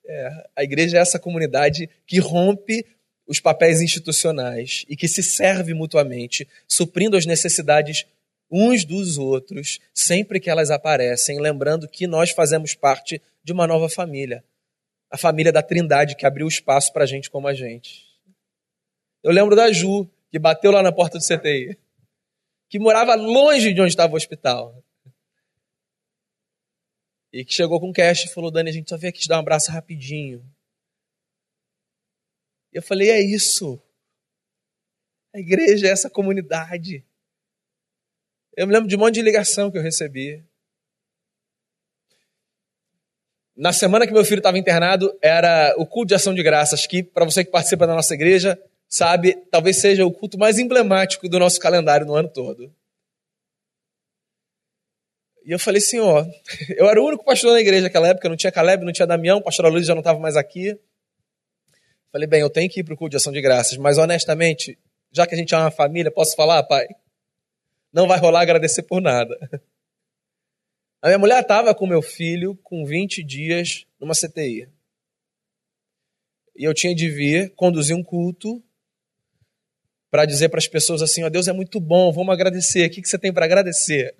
É, 0.07 0.49
a 0.55 0.63
igreja 0.63 0.99
é 0.99 1.01
essa 1.01 1.19
comunidade 1.19 1.89
que 2.07 2.19
rompe 2.19 2.85
os 3.27 3.41
papéis 3.41 3.81
institucionais 3.81 4.85
e 4.87 4.95
que 4.95 5.09
se 5.09 5.23
serve 5.23 5.73
mutuamente, 5.73 6.47
suprindo 6.69 7.17
as 7.17 7.25
necessidades 7.25 8.05
uns 8.51 8.85
dos 8.85 9.17
outros 9.17 9.81
sempre 9.95 10.39
que 10.39 10.51
elas 10.51 10.71
aparecem, 10.71 11.41
lembrando 11.41 11.89
que 11.89 12.07
nós 12.07 12.33
fazemos 12.33 12.75
parte 12.75 13.21
de 13.43 13.51
uma 13.51 13.67
nova 13.67 13.89
família. 13.89 14.45
A 15.11 15.17
família 15.17 15.51
da 15.51 15.63
Trindade 15.63 16.17
que 16.17 16.27
abriu 16.27 16.47
espaço 16.47 16.93
para 16.93 17.07
gente 17.07 17.31
como 17.31 17.49
a 17.49 17.55
gente. 17.55 18.05
Eu 19.23 19.33
lembro 19.33 19.57
da 19.57 19.73
Ju, 19.73 20.07
que 20.31 20.39
bateu 20.39 20.71
lá 20.71 20.83
na 20.83 20.93
porta 20.93 21.17
do 21.17 21.25
CTI, 21.25 21.79
que 22.75 22.79
morava 22.81 23.15
longe 23.15 23.73
de 23.73 23.81
onde 23.81 23.91
estava 23.91 24.15
o 24.15 24.17
hospital. 24.17 24.83
E 27.33 27.45
que 27.45 27.55
chegou 27.55 27.79
com 27.79 27.93
cash 27.93 28.25
e 28.25 28.35
falou: 28.35 28.51
Dani, 28.51 28.69
a 28.69 28.73
gente 28.73 28.91
só 28.91 28.97
veio 28.97 29.11
aqui 29.11 29.21
te 29.21 29.29
dar 29.29 29.37
um 29.37 29.43
abraço 29.43 29.71
rapidinho. 29.71 30.45
E 32.73 32.77
eu 32.77 32.83
falei: 32.83 33.11
é 33.11 33.21
isso. 33.21 33.81
A 35.33 35.39
igreja 35.39 35.87
é 35.87 35.91
essa 35.91 36.11
comunidade. 36.11 37.07
Eu 38.57 38.67
me 38.67 38.73
lembro 38.73 38.89
de 38.89 38.97
um 38.97 38.99
monte 38.99 39.15
de 39.15 39.23
ligação 39.23 39.71
que 39.71 39.79
eu 39.79 39.83
recebi. 39.83 40.45
Na 43.55 43.73
semana 43.73 44.05
que 44.05 44.13
meu 44.13 44.25
filho 44.25 44.41
estava 44.41 44.59
internado, 44.59 45.17
era 45.23 45.77
o 45.79 45.87
culto 45.87 46.09
de 46.09 46.17
ação 46.17 46.35
de 46.35 46.43
graças, 46.43 46.89
que, 46.89 47.05
para 47.05 47.25
você 47.25 47.45
que 47.45 47.53
participa 47.53 47.87
da 47.87 47.95
nossa 47.95 48.15
igreja, 48.15 48.61
sabe, 48.89 49.35
talvez 49.51 49.81
seja 49.81 50.05
o 50.07 50.13
culto 50.13 50.39
mais 50.39 50.59
emblemático 50.59 51.29
do 51.29 51.39
nosso 51.39 51.59
calendário 51.61 52.07
no 52.07 52.15
ano 52.15 52.29
todo. 52.29 52.75
E 55.45 55.53
eu 55.53 55.59
falei 55.59 55.81
ó, 56.01 56.25
eu 56.77 56.89
era 56.89 57.01
o 57.01 57.07
único 57.07 57.25
pastor 57.25 57.53
na 57.53 57.61
igreja 57.61 57.83
naquela 57.83 58.09
época, 58.09 58.29
não 58.29 58.37
tinha 58.37 58.53
Caleb, 58.53 58.85
não 58.85 58.93
tinha 58.93 59.07
Damião, 59.07 59.39
o 59.39 59.43
pastor 59.43 59.71
Luiz 59.71 59.87
já 59.87 59.95
não 59.95 60.01
estava 60.01 60.19
mais 60.19 60.37
aqui. 60.37 60.79
Falei, 62.11 62.29
bem, 62.29 62.41
eu 62.41 62.51
tenho 62.51 62.71
que 62.71 62.81
ir 62.81 62.85
para 62.85 62.95
o 62.95 62.97
culto 62.97 63.11
de 63.11 63.17
ação 63.17 63.33
de 63.33 63.41
graças, 63.41 63.77
mas 63.77 63.99
honestamente, 63.99 64.79
já 65.13 65.27
que 65.27 65.35
a 65.35 65.39
gente 65.39 65.55
é 65.55 65.59
uma 65.59 65.71
família, 65.71 66.11
posso 66.11 66.35
falar, 66.37 66.63
pai? 66.63 66.87
Não 67.93 68.07
vai 68.07 68.19
rolar 68.19 68.41
agradecer 68.41 68.83
por 68.83 69.01
nada. 69.01 69.37
A 71.03 71.09
minha 71.09 71.19
mulher 71.19 71.43
estava 71.43 71.75
com 71.75 71.87
meu 71.87 72.01
filho 72.01 72.57
com 72.63 72.87
20 72.87 73.23
dias 73.23 73.85
numa 74.01 74.15
CTI. 74.15 74.71
E 76.57 76.65
eu 76.65 76.73
tinha 76.73 76.95
de 76.95 77.11
vir 77.11 77.55
conduzir 77.55 77.95
um 77.95 78.03
culto 78.03 78.65
para 80.15 80.27
dizer 80.27 80.49
para 80.49 80.59
as 80.59 80.69
pessoas 80.69 81.03
assim: 81.03 81.25
ó, 81.25 81.29
Deus 81.29 81.49
é 81.49 81.53
muito 81.53 81.81
bom, 81.81 82.13
vamos 82.13 82.33
agradecer. 82.33 82.87
O 82.87 82.91
que, 82.91 83.03
que 83.03 83.09
você 83.09 83.19
tem 83.19 83.33
para 83.33 83.47
agradecer? 83.47 84.15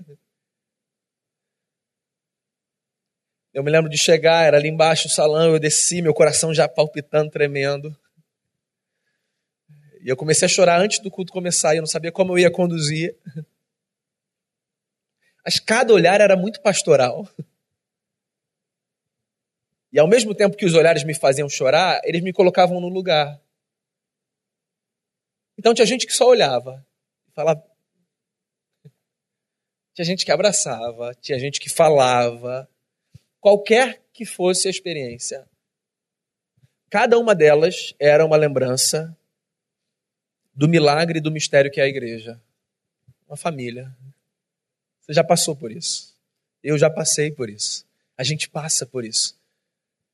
Eu 3.53 3.63
me 3.63 3.71
lembro 3.71 3.89
de 3.89 3.97
chegar, 3.97 4.45
era 4.45 4.57
ali 4.57 4.69
embaixo 4.69 5.07
o 5.07 5.11
salão, 5.11 5.53
eu 5.53 5.61
desci, 5.61 6.03
meu 6.03 6.13
coração 6.13 6.53
já 6.53 6.67
palpitando, 6.67 7.31
tremendo. 7.31 7.97
E 10.03 10.09
eu 10.09 10.17
comecei 10.17 10.47
a 10.47 10.49
chorar 10.49 10.81
antes 10.81 10.99
do 10.99 11.13
culto 11.13 11.33
começar, 11.33 11.75
e 11.75 11.79
eu 11.79 11.83
não 11.83 11.87
sabia 11.87 12.11
como 12.11 12.33
eu 12.33 12.41
ia 12.41 12.51
conduzir. 12.51 13.15
Mas 15.47 15.61
cada 15.61 15.95
olhar 15.95 16.21
era 16.21 16.35
muito 16.35 16.61
pastoral. 16.61 17.25
E 19.93 20.01
ao 20.01 20.09
mesmo 20.09 20.35
tempo 20.35 20.57
que 20.57 20.67
os 20.67 20.75
olhares 20.75 21.05
me 21.05 21.15
faziam 21.15 21.49
chorar, 21.49 22.01
eles 22.03 22.21
me 22.21 22.33
colocavam 22.33 22.81
no 22.81 22.89
lugar. 22.89 23.41
Então 25.65 25.73
tinha 25.73 25.87
gente 25.87 26.07
que 26.07 26.13
só 26.13 26.29
olhava, 26.29 26.87
falava. 27.33 27.65
Tinha 29.95 30.05
gente 30.05 30.23
que 30.23 30.31
abraçava, 30.31 31.15
tinha 31.15 31.39
gente 31.39 31.59
que 31.59 31.71
falava, 31.71 32.69
qualquer 33.41 34.03
que 34.13 34.27
fosse 34.27 34.69
a 34.69 34.71
experiência. 34.71 35.49
Cada 36.91 37.19
uma 37.19 37.35
delas 37.35 37.95
era 37.99 38.27
uma 38.27 38.37
lembrança 38.37 39.17
do 40.55 40.69
milagre 40.69 41.17
e 41.19 41.23
do 41.23 41.33
mistério 41.33 41.71
que 41.71 41.81
é 41.81 41.85
a 41.85 41.89
igreja. 41.89 42.39
Uma 43.27 43.37
família. 43.39 43.91
Você 45.01 45.15
já 45.15 45.25
passou 45.25 45.57
por 45.57 45.73
isso. 45.73 46.15
Eu 46.63 46.77
já 46.77 46.91
passei 46.91 47.31
por 47.31 47.49
isso. 47.49 47.87
A 48.19 48.23
gente 48.23 48.51
passa 48.51 48.85
por 48.85 49.03
isso. 49.03 49.35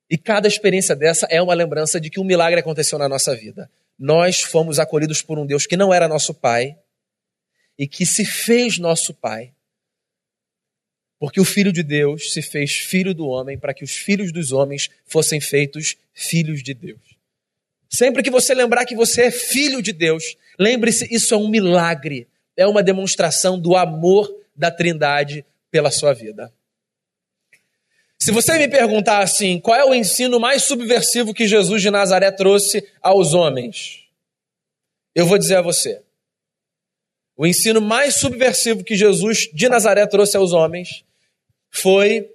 E 0.08 0.16
cada 0.16 0.46
experiência 0.46 0.94
dessa 0.94 1.26
é 1.28 1.42
uma 1.42 1.54
lembrança 1.54 2.00
de 2.00 2.08
que 2.08 2.20
um 2.20 2.24
milagre 2.24 2.60
aconteceu 2.60 3.00
na 3.00 3.08
nossa 3.08 3.34
vida. 3.34 3.68
Nós 4.00 4.40
fomos 4.40 4.78
acolhidos 4.78 5.20
por 5.20 5.38
um 5.38 5.44
Deus 5.44 5.66
que 5.66 5.76
não 5.76 5.92
era 5.92 6.08
nosso 6.08 6.32
pai 6.32 6.78
e 7.78 7.86
que 7.86 8.06
se 8.06 8.24
fez 8.24 8.78
nosso 8.78 9.12
pai. 9.12 9.52
Porque 11.18 11.38
o 11.38 11.44
Filho 11.44 11.70
de 11.70 11.82
Deus 11.82 12.32
se 12.32 12.40
fez 12.40 12.78
filho 12.78 13.12
do 13.12 13.26
homem 13.26 13.58
para 13.58 13.74
que 13.74 13.84
os 13.84 13.94
filhos 13.94 14.32
dos 14.32 14.52
homens 14.52 14.88
fossem 15.04 15.38
feitos 15.38 15.98
filhos 16.14 16.62
de 16.62 16.72
Deus. 16.72 16.98
Sempre 17.90 18.22
que 18.22 18.30
você 18.30 18.54
lembrar 18.54 18.86
que 18.86 18.96
você 18.96 19.24
é 19.24 19.30
filho 19.30 19.82
de 19.82 19.92
Deus, 19.92 20.34
lembre-se, 20.58 21.06
isso 21.14 21.34
é 21.34 21.36
um 21.36 21.50
milagre, 21.50 22.26
é 22.56 22.66
uma 22.66 22.82
demonstração 22.82 23.60
do 23.60 23.76
amor 23.76 24.34
da 24.56 24.70
Trindade 24.70 25.44
pela 25.70 25.90
sua 25.90 26.14
vida. 26.14 26.50
Se 28.22 28.32
você 28.32 28.58
me 28.58 28.68
perguntar 28.68 29.22
assim, 29.22 29.58
qual 29.58 29.78
é 29.78 29.84
o 29.84 29.94
ensino 29.94 30.38
mais 30.38 30.64
subversivo 30.64 31.32
que 31.32 31.48
Jesus 31.48 31.80
de 31.80 31.90
Nazaré 31.90 32.30
trouxe 32.30 32.86
aos 33.00 33.32
homens? 33.32 34.04
Eu 35.14 35.24
vou 35.24 35.38
dizer 35.38 35.56
a 35.56 35.62
você. 35.62 36.02
O 37.34 37.46
ensino 37.46 37.80
mais 37.80 38.16
subversivo 38.16 38.84
que 38.84 38.94
Jesus 38.94 39.48
de 39.54 39.66
Nazaré 39.70 40.06
trouxe 40.06 40.36
aos 40.36 40.52
homens 40.52 41.02
foi 41.70 42.30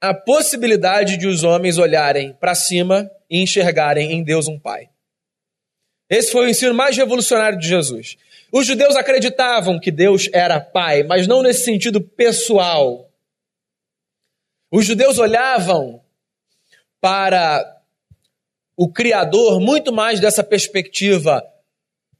a 0.00 0.14
possibilidade 0.14 1.16
de 1.16 1.26
os 1.26 1.42
homens 1.42 1.76
olharem 1.76 2.32
para 2.34 2.54
cima 2.54 3.10
e 3.28 3.42
enxergarem 3.42 4.12
em 4.12 4.22
Deus 4.22 4.46
um 4.46 4.60
Pai. 4.60 4.88
Esse 6.08 6.30
foi 6.30 6.46
o 6.46 6.48
ensino 6.48 6.72
mais 6.72 6.96
revolucionário 6.96 7.58
de 7.58 7.66
Jesus. 7.66 8.16
Os 8.52 8.64
judeus 8.64 8.94
acreditavam 8.94 9.80
que 9.80 9.90
Deus 9.90 10.30
era 10.32 10.60
Pai, 10.60 11.02
mas 11.02 11.26
não 11.26 11.42
nesse 11.42 11.64
sentido 11.64 12.00
pessoal. 12.00 13.07
Os 14.70 14.84
judeus 14.84 15.18
olhavam 15.18 16.02
para 17.00 17.82
o 18.76 18.88
Criador 18.92 19.60
muito 19.60 19.92
mais 19.92 20.20
dessa 20.20 20.44
perspectiva 20.44 21.42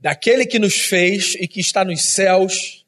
daquele 0.01 0.47
que 0.47 0.59
nos 0.59 0.75
fez 0.75 1.35
e 1.35 1.47
que 1.47 1.61
está 1.61 1.85
nos 1.85 2.15
céus, 2.15 2.87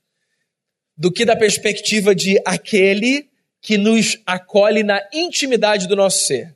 do 0.97 1.13
que 1.13 1.25
da 1.25 1.37
perspectiva 1.37 2.15
de 2.15 2.41
aquele 2.45 3.29
que 3.61 3.77
nos 3.77 4.19
acolhe 4.25 4.83
na 4.83 5.07
intimidade 5.13 5.87
do 5.87 5.97
nosso 5.97 6.25
ser. 6.25 6.55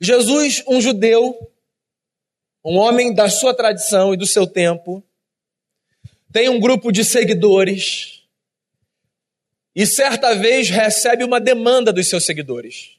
Jesus, 0.00 0.62
um 0.66 0.80
judeu, 0.80 1.50
um 2.64 2.76
homem 2.76 3.14
da 3.14 3.30
sua 3.30 3.54
tradição 3.54 4.12
e 4.12 4.16
do 4.16 4.26
seu 4.26 4.46
tempo, 4.46 5.02
tem 6.32 6.48
um 6.48 6.60
grupo 6.60 6.92
de 6.92 7.04
seguidores 7.04 8.19
e 9.74 9.86
certa 9.86 10.34
vez 10.34 10.68
recebe 10.68 11.24
uma 11.24 11.40
demanda 11.40 11.92
dos 11.92 12.08
seus 12.08 12.24
seguidores. 12.24 12.98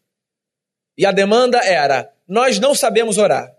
E 0.97 1.05
a 1.05 1.11
demanda 1.11 1.57
era: 1.59 2.13
nós 2.27 2.59
não 2.59 2.73
sabemos 2.73 3.17
orar. 3.17 3.55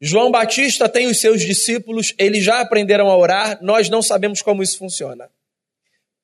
João 0.00 0.30
Batista 0.30 0.88
tem 0.88 1.06
os 1.06 1.20
seus 1.20 1.40
discípulos, 1.40 2.12
eles 2.18 2.44
já 2.44 2.60
aprenderam 2.60 3.08
a 3.08 3.16
orar, 3.16 3.58
nós 3.62 3.88
não 3.88 4.02
sabemos 4.02 4.42
como 4.42 4.62
isso 4.62 4.76
funciona. 4.76 5.30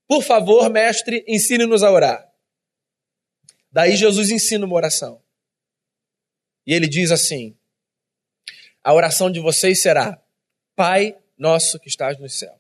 Por 0.07 0.23
favor, 0.23 0.69
mestre, 0.69 1.25
ensine-nos 1.27 1.83
a 1.83 1.91
orar. 1.91 2.31
Daí 3.73 3.97
Jesus 3.97 4.31
ensina 4.31 4.67
uma 4.67 4.75
oração. 4.75 5.23
E 6.67 6.75
ele 6.75 6.89
diz 6.89 7.11
assim: 7.11 7.57
A 8.83 8.93
oração 8.93 9.31
de 9.31 9.41
vocês 9.41 9.81
será: 9.81 10.21
Pai 10.77 11.17
nosso 11.39 11.79
que 11.79 11.89
estás 11.89 12.19
nos 12.19 12.39
céus. 12.39 12.60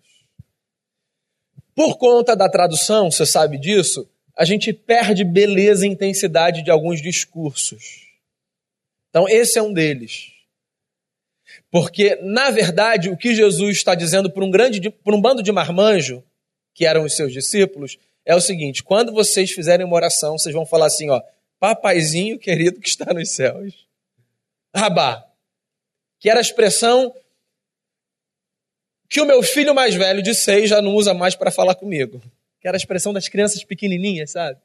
Por 1.74 1.96
conta 1.98 2.34
da 2.36 2.48
tradução, 2.48 3.10
você 3.10 3.24
sabe 3.24 3.58
disso, 3.58 4.08
a 4.36 4.44
gente 4.44 4.72
perde 4.72 5.24
beleza 5.24 5.86
e 5.86 5.90
intensidade 5.90 6.62
de 6.62 6.70
alguns 6.70 7.00
discursos. 7.02 8.06
Então, 9.10 9.28
esse 9.28 9.58
é 9.58 9.62
um 9.62 9.72
deles. 9.72 10.32
Porque, 11.70 12.16
na 12.22 12.50
verdade, 12.50 13.08
o 13.08 13.16
que 13.16 13.34
Jesus 13.34 13.76
está 13.76 13.94
dizendo 13.94 14.30
para 14.30 14.44
um, 14.44 14.50
grande, 14.50 14.90
para 14.90 15.14
um 15.14 15.20
bando 15.20 15.42
de 15.42 15.52
marmanjo 15.52 16.22
que 16.74 16.86
eram 16.86 17.04
os 17.04 17.14
seus 17.14 17.32
discípulos, 17.32 17.98
é 18.24 18.34
o 18.34 18.40
seguinte: 18.40 18.82
quando 18.82 19.12
vocês 19.12 19.50
fizerem 19.50 19.86
uma 19.86 19.96
oração, 19.96 20.38
vocês 20.38 20.54
vão 20.54 20.66
falar 20.66 20.86
assim, 20.86 21.10
ó, 21.10 21.20
papaizinho 21.58 22.38
querido 22.38 22.80
que 22.80 22.88
está 22.88 23.12
nos 23.12 23.30
céus. 23.30 23.86
Rabá. 24.74 25.26
Que 26.18 26.28
era 26.30 26.38
a 26.38 26.42
expressão 26.42 27.14
que 29.10 29.20
o 29.20 29.26
meu 29.26 29.42
filho 29.42 29.74
mais 29.74 29.96
velho 29.96 30.22
de 30.22 30.32
seis 30.32 30.70
já 30.70 30.80
não 30.80 30.94
usa 30.94 31.12
mais 31.12 31.34
para 31.34 31.50
falar 31.50 31.74
comigo. 31.74 32.22
Que 32.60 32.68
era 32.68 32.76
a 32.76 32.78
expressão 32.78 33.12
das 33.12 33.28
crianças 33.28 33.64
pequenininhas, 33.64 34.30
sabe? 34.30 34.58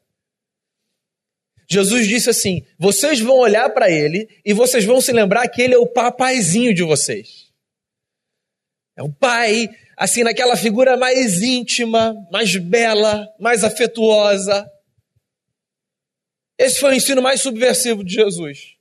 Jesus 1.68 2.06
disse 2.06 2.30
assim: 2.30 2.64
vocês 2.78 3.18
vão 3.18 3.38
olhar 3.38 3.68
para 3.70 3.90
ele 3.90 4.28
e 4.44 4.54
vocês 4.54 4.84
vão 4.84 5.00
se 5.00 5.10
lembrar 5.10 5.48
que 5.48 5.60
ele 5.60 5.74
é 5.74 5.78
o 5.78 5.86
papaizinho 5.86 6.72
de 6.72 6.84
vocês. 6.84 7.50
É 8.96 9.02
o 9.02 9.12
pai 9.12 9.68
assim, 9.96 10.22
naquela 10.22 10.56
figura 10.56 10.96
mais 10.96 11.42
íntima, 11.42 12.14
mais 12.30 12.54
bela, 12.56 13.26
mais 13.40 13.64
afetuosa. 13.64 14.70
Esse 16.58 16.78
foi 16.78 16.92
o 16.92 16.94
ensino 16.94 17.20
mais 17.20 17.40
subversivo 17.40 18.04
de 18.04 18.14
Jesus. 18.14 18.76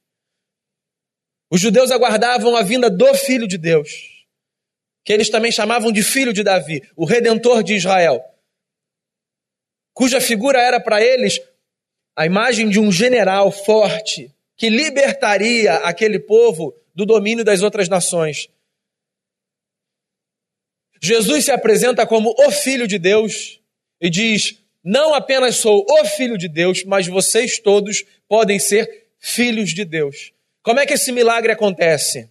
Os 1.49 1.59
judeus 1.59 1.89
aguardavam 1.89 2.55
a 2.55 2.61
vinda 2.61 2.89
do 2.89 3.13
Filho 3.15 3.47
de 3.47 3.57
Deus. 3.57 4.14
Que 5.05 5.13
eles 5.13 5.29
também 5.29 5.51
chamavam 5.51 5.91
de 5.91 6.01
filho 6.01 6.33
de 6.33 6.43
Davi, 6.43 6.81
o 6.95 7.05
redentor 7.05 7.63
de 7.63 7.75
Israel, 7.75 8.25
cuja 9.93 10.19
figura 10.19 10.59
era 10.59 10.79
para 10.79 11.01
eles 11.01 11.39
a 12.15 12.25
imagem 12.25 12.67
de 12.67 12.79
um 12.79 12.91
general 12.91 13.51
forte 13.51 14.33
que 14.57 14.67
libertaria 14.67 15.75
aquele 15.75 16.17
povo 16.17 16.75
do 16.93 17.05
domínio 17.05 17.45
das 17.45 17.61
outras 17.61 17.87
nações. 17.87 18.49
Jesus 20.99 21.45
se 21.45 21.51
apresenta 21.51 22.07
como 22.07 22.33
o 22.37 22.51
Filho 22.51 22.87
de 22.87 22.97
Deus 22.97 23.61
e 24.01 24.09
diz: 24.09 24.57
Não 24.83 25.13
apenas 25.13 25.57
sou 25.57 25.85
o 25.87 26.05
Filho 26.05 26.37
de 26.37 26.47
Deus, 26.47 26.83
mas 26.83 27.05
vocês 27.05 27.59
todos 27.59 28.03
podem 28.27 28.57
ser 28.57 29.07
filhos 29.19 29.71
de 29.71 29.85
Deus. 29.85 30.33
Como 30.63 30.79
é 30.79 30.85
que 30.85 30.93
esse 30.93 31.11
milagre 31.11 31.51
acontece? 31.51 32.29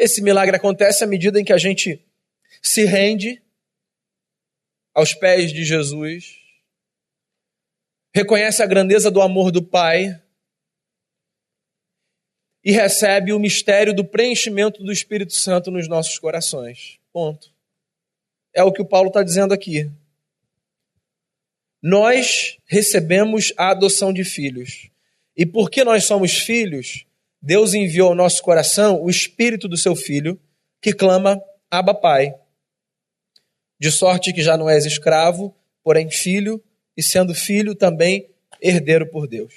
Esse 0.00 0.22
milagre 0.22 0.56
acontece 0.56 1.04
à 1.04 1.06
medida 1.06 1.38
em 1.38 1.44
que 1.44 1.52
a 1.52 1.58
gente 1.58 2.02
se 2.62 2.86
rende 2.86 3.42
aos 4.94 5.12
pés 5.12 5.52
de 5.52 5.62
Jesus, 5.62 6.38
reconhece 8.14 8.62
a 8.62 8.66
grandeza 8.66 9.10
do 9.10 9.20
amor 9.20 9.52
do 9.52 9.62
Pai 9.62 10.18
e 12.64 12.72
recebe 12.72 13.34
o 13.34 13.38
mistério 13.38 13.94
do 13.94 14.02
preenchimento 14.02 14.82
do 14.82 14.90
Espírito 14.90 15.34
Santo 15.34 15.70
nos 15.70 15.86
nossos 15.86 16.18
corações. 16.18 16.98
Ponto. 17.12 17.52
É 18.54 18.62
o 18.62 18.72
que 18.72 18.80
o 18.80 18.86
Paulo 18.86 19.08
está 19.08 19.22
dizendo 19.22 19.52
aqui. 19.52 19.90
Nós 21.82 22.56
recebemos 22.64 23.52
a 23.54 23.72
adoção 23.72 24.14
de 24.14 24.24
filhos. 24.24 24.88
E 25.36 25.44
porque 25.44 25.84
nós 25.84 26.06
somos 26.06 26.38
filhos, 26.38 27.04
Deus 27.42 27.72
enviou 27.74 28.08
ao 28.08 28.14
nosso 28.14 28.42
coração 28.42 29.02
o 29.02 29.08
espírito 29.08 29.66
do 29.66 29.76
seu 29.76 29.96
filho, 29.96 30.38
que 30.80 30.92
clama: 30.92 31.40
Abba, 31.70 31.94
Pai. 31.94 32.34
De 33.78 33.90
sorte 33.90 34.32
que 34.32 34.42
já 34.42 34.56
não 34.56 34.68
és 34.68 34.84
escravo, 34.84 35.54
porém 35.82 36.10
filho, 36.10 36.62
e 36.96 37.02
sendo 37.02 37.34
filho 37.34 37.74
também 37.74 38.28
herdeiro 38.60 39.10
por 39.10 39.26
Deus. 39.26 39.54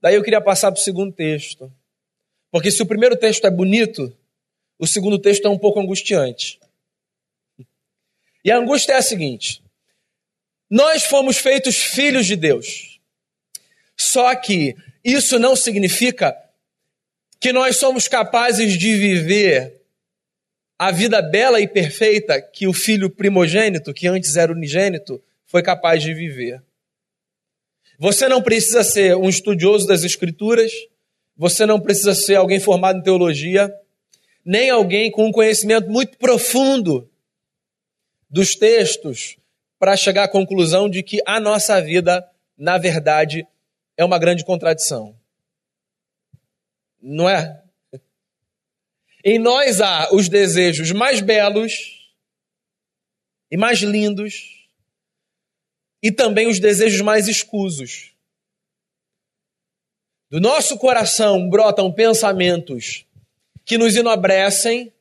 Daí 0.00 0.14
eu 0.14 0.22
queria 0.22 0.40
passar 0.40 0.70
para 0.70 0.80
o 0.80 0.82
segundo 0.82 1.12
texto. 1.12 1.72
Porque 2.50 2.70
se 2.70 2.82
o 2.82 2.86
primeiro 2.86 3.16
texto 3.16 3.46
é 3.46 3.50
bonito, 3.50 4.16
o 4.78 4.86
segundo 4.86 5.18
texto 5.18 5.46
é 5.46 5.48
um 5.48 5.58
pouco 5.58 5.80
angustiante. 5.80 6.60
E 8.44 8.50
a 8.50 8.58
angústia 8.58 8.92
é 8.92 8.96
a 8.96 9.02
seguinte: 9.02 9.62
nós 10.70 11.04
fomos 11.04 11.38
feitos 11.38 11.76
filhos 11.76 12.26
de 12.26 12.36
Deus. 12.36 13.00
Só 13.96 14.34
que 14.34 14.76
isso 15.04 15.38
não 15.38 15.56
significa 15.56 16.36
que 17.40 17.52
nós 17.52 17.76
somos 17.76 18.06
capazes 18.06 18.78
de 18.78 18.94
viver 18.94 19.80
a 20.78 20.90
vida 20.90 21.20
bela 21.22 21.60
e 21.60 21.68
perfeita 21.68 22.40
que 22.40 22.66
o 22.66 22.72
filho 22.72 23.10
primogênito, 23.10 23.92
que 23.94 24.06
antes 24.06 24.36
era 24.36 24.52
unigênito, 24.52 25.22
foi 25.46 25.62
capaz 25.62 26.02
de 26.02 26.14
viver. 26.14 26.62
Você 27.98 28.28
não 28.28 28.42
precisa 28.42 28.82
ser 28.82 29.16
um 29.16 29.28
estudioso 29.28 29.86
das 29.86 30.02
Escrituras, 30.02 30.72
você 31.36 31.66
não 31.66 31.80
precisa 31.80 32.14
ser 32.14 32.36
alguém 32.36 32.58
formado 32.58 32.98
em 32.98 33.02
teologia, 33.02 33.72
nem 34.44 34.70
alguém 34.70 35.10
com 35.10 35.26
um 35.26 35.32
conhecimento 35.32 35.88
muito 35.88 36.18
profundo 36.18 37.08
dos 38.28 38.54
textos 38.56 39.36
para 39.78 39.96
chegar 39.96 40.24
à 40.24 40.28
conclusão 40.28 40.88
de 40.88 41.02
que 41.02 41.20
a 41.26 41.38
nossa 41.38 41.80
vida, 41.80 42.26
na 42.56 42.78
verdade, 42.78 43.46
é 43.96 44.04
uma 44.04 44.18
grande 44.18 44.44
contradição. 44.44 45.18
Não 47.00 47.28
é? 47.28 47.62
Em 49.24 49.38
nós 49.38 49.80
há 49.80 50.12
os 50.12 50.28
desejos 50.28 50.90
mais 50.90 51.20
belos 51.20 52.10
e 53.50 53.56
mais 53.56 53.80
lindos 53.80 54.66
e 56.02 56.10
também 56.10 56.48
os 56.48 56.58
desejos 56.58 57.00
mais 57.00 57.28
escusos. 57.28 58.12
Do 60.28 60.40
nosso 60.40 60.78
coração 60.78 61.48
brotam 61.48 61.92
pensamentos 61.92 63.04
que 63.64 63.78
nos 63.78 63.94
enobrecem 63.94 64.92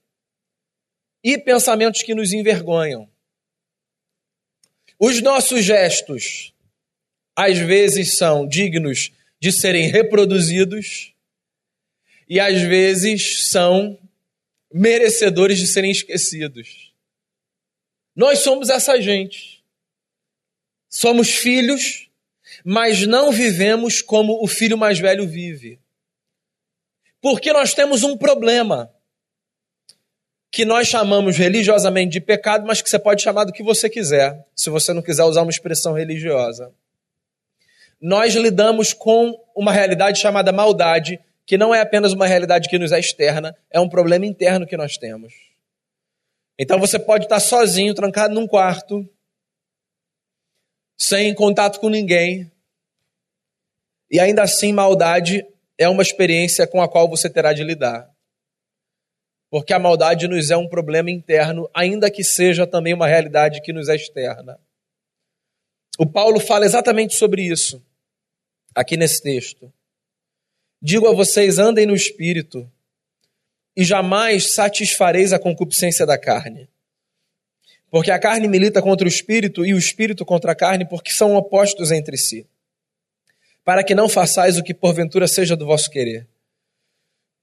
e 1.23 1.38
pensamentos 1.38 2.04
que 2.04 2.13
nos 2.13 2.34
envergonham. 2.34 3.10
Os 4.99 5.21
nossos 5.21 5.63
gestos, 5.63 6.54
às 7.41 7.58
vezes, 7.58 8.17
são 8.17 8.47
dignos 8.47 9.12
de 9.39 9.51
serem 9.51 9.88
reproduzidos 9.88 11.12
e 12.30 12.39
às 12.39 12.62
vezes 12.62 13.49
são 13.49 13.97
merecedores 14.71 15.58
de 15.58 15.65
serem 15.65 15.89
esquecidos. 15.89 16.93
Nós 18.15 18.39
somos 18.39 18.69
essa 18.69 19.01
gente. 19.01 19.63
Somos 20.88 21.32
filhos, 21.32 22.10
mas 22.63 23.08
não 23.08 23.32
vivemos 23.32 24.04
como 24.04 24.43
o 24.43 24.47
filho 24.47 24.77
mais 24.77 24.99
velho 24.99 25.27
vive. 25.27 25.80
Porque 27.19 27.51
nós 27.51 27.73
temos 27.73 28.04
um 28.04 28.15
problema 28.15 28.93
que 30.51 30.63
nós 30.63 30.88
chamamos 30.88 31.38
religiosamente 31.38 32.12
de 32.12 32.21
pecado, 32.21 32.67
mas 32.67 32.84
que 32.84 32.89
você 32.89 32.99
pode 32.99 33.23
chamar 33.23 33.45
do 33.45 33.54
que 33.54 33.63
você 33.63 33.89
quiser, 33.89 34.45
se 34.56 34.69
você 34.69 34.93
não 34.93 35.01
quiser 35.01 35.23
usar 35.23 35.41
uma 35.41 35.49
expressão 35.49 35.93
religiosa. 35.93 36.71
Nós 38.01 38.33
lidamos 38.33 38.93
com 38.93 39.39
uma 39.55 39.71
realidade 39.71 40.19
chamada 40.19 40.51
maldade, 40.51 41.19
que 41.45 41.57
não 41.57 41.73
é 41.73 41.81
apenas 41.81 42.13
uma 42.13 42.25
realidade 42.25 42.67
que 42.67 42.79
nos 42.79 42.91
é 42.91 42.99
externa, 42.99 43.55
é 43.69 43.79
um 43.79 43.87
problema 43.87 44.25
interno 44.25 44.65
que 44.65 44.75
nós 44.75 44.97
temos. 44.97 45.33
Então 46.57 46.79
você 46.79 46.97
pode 46.97 47.25
estar 47.25 47.39
sozinho, 47.39 47.93
trancado 47.93 48.33
num 48.33 48.47
quarto, 48.47 49.07
sem 50.97 51.33
contato 51.33 51.79
com 51.79 51.89
ninguém. 51.89 52.51
E 54.09 54.19
ainda 54.19 54.43
assim, 54.43 54.73
maldade 54.73 55.45
é 55.77 55.87
uma 55.87 56.01
experiência 56.01 56.67
com 56.67 56.81
a 56.81 56.87
qual 56.87 57.07
você 57.09 57.29
terá 57.29 57.53
de 57.53 57.63
lidar. 57.63 58.09
Porque 59.49 59.73
a 59.73 59.79
maldade 59.79 60.27
nos 60.27 60.49
é 60.49 60.57
um 60.57 60.67
problema 60.67 61.11
interno, 61.11 61.69
ainda 61.73 62.09
que 62.09 62.23
seja 62.23 62.65
também 62.65 62.93
uma 62.93 63.07
realidade 63.07 63.61
que 63.61 63.73
nos 63.73 63.89
é 63.89 63.95
externa. 63.95 64.59
O 65.97 66.05
Paulo 66.05 66.39
fala 66.39 66.65
exatamente 66.65 67.15
sobre 67.15 67.41
isso, 67.41 67.83
aqui 68.75 68.97
nesse 68.97 69.21
texto. 69.21 69.71
Digo 70.81 71.07
a 71.07 71.13
vocês: 71.13 71.60
andem 71.60 71.86
no 71.86 71.95
espírito, 71.95 72.69
e 73.75 73.84
jamais 73.84 74.53
satisfareis 74.53 75.31
a 75.34 75.39
concupiscência 75.39 76.05
da 76.05 76.17
carne. 76.17 76.67
Porque 77.89 78.12
a 78.12 78.19
carne 78.19 78.47
milita 78.47 78.81
contra 78.81 79.05
o 79.05 79.10
espírito 79.10 79.65
e 79.65 79.73
o 79.73 79.77
espírito 79.77 80.25
contra 80.25 80.53
a 80.53 80.55
carne, 80.55 80.88
porque 80.88 81.12
são 81.12 81.36
opostos 81.36 81.91
entre 81.91 82.17
si. 82.17 82.47
Para 83.63 83.84
que 83.84 83.93
não 83.93 84.07
façais 84.07 84.57
o 84.57 84.63
que 84.63 84.73
porventura 84.73 85.27
seja 85.27 85.55
do 85.55 85.65
vosso 85.65 85.89
querer. 85.89 86.27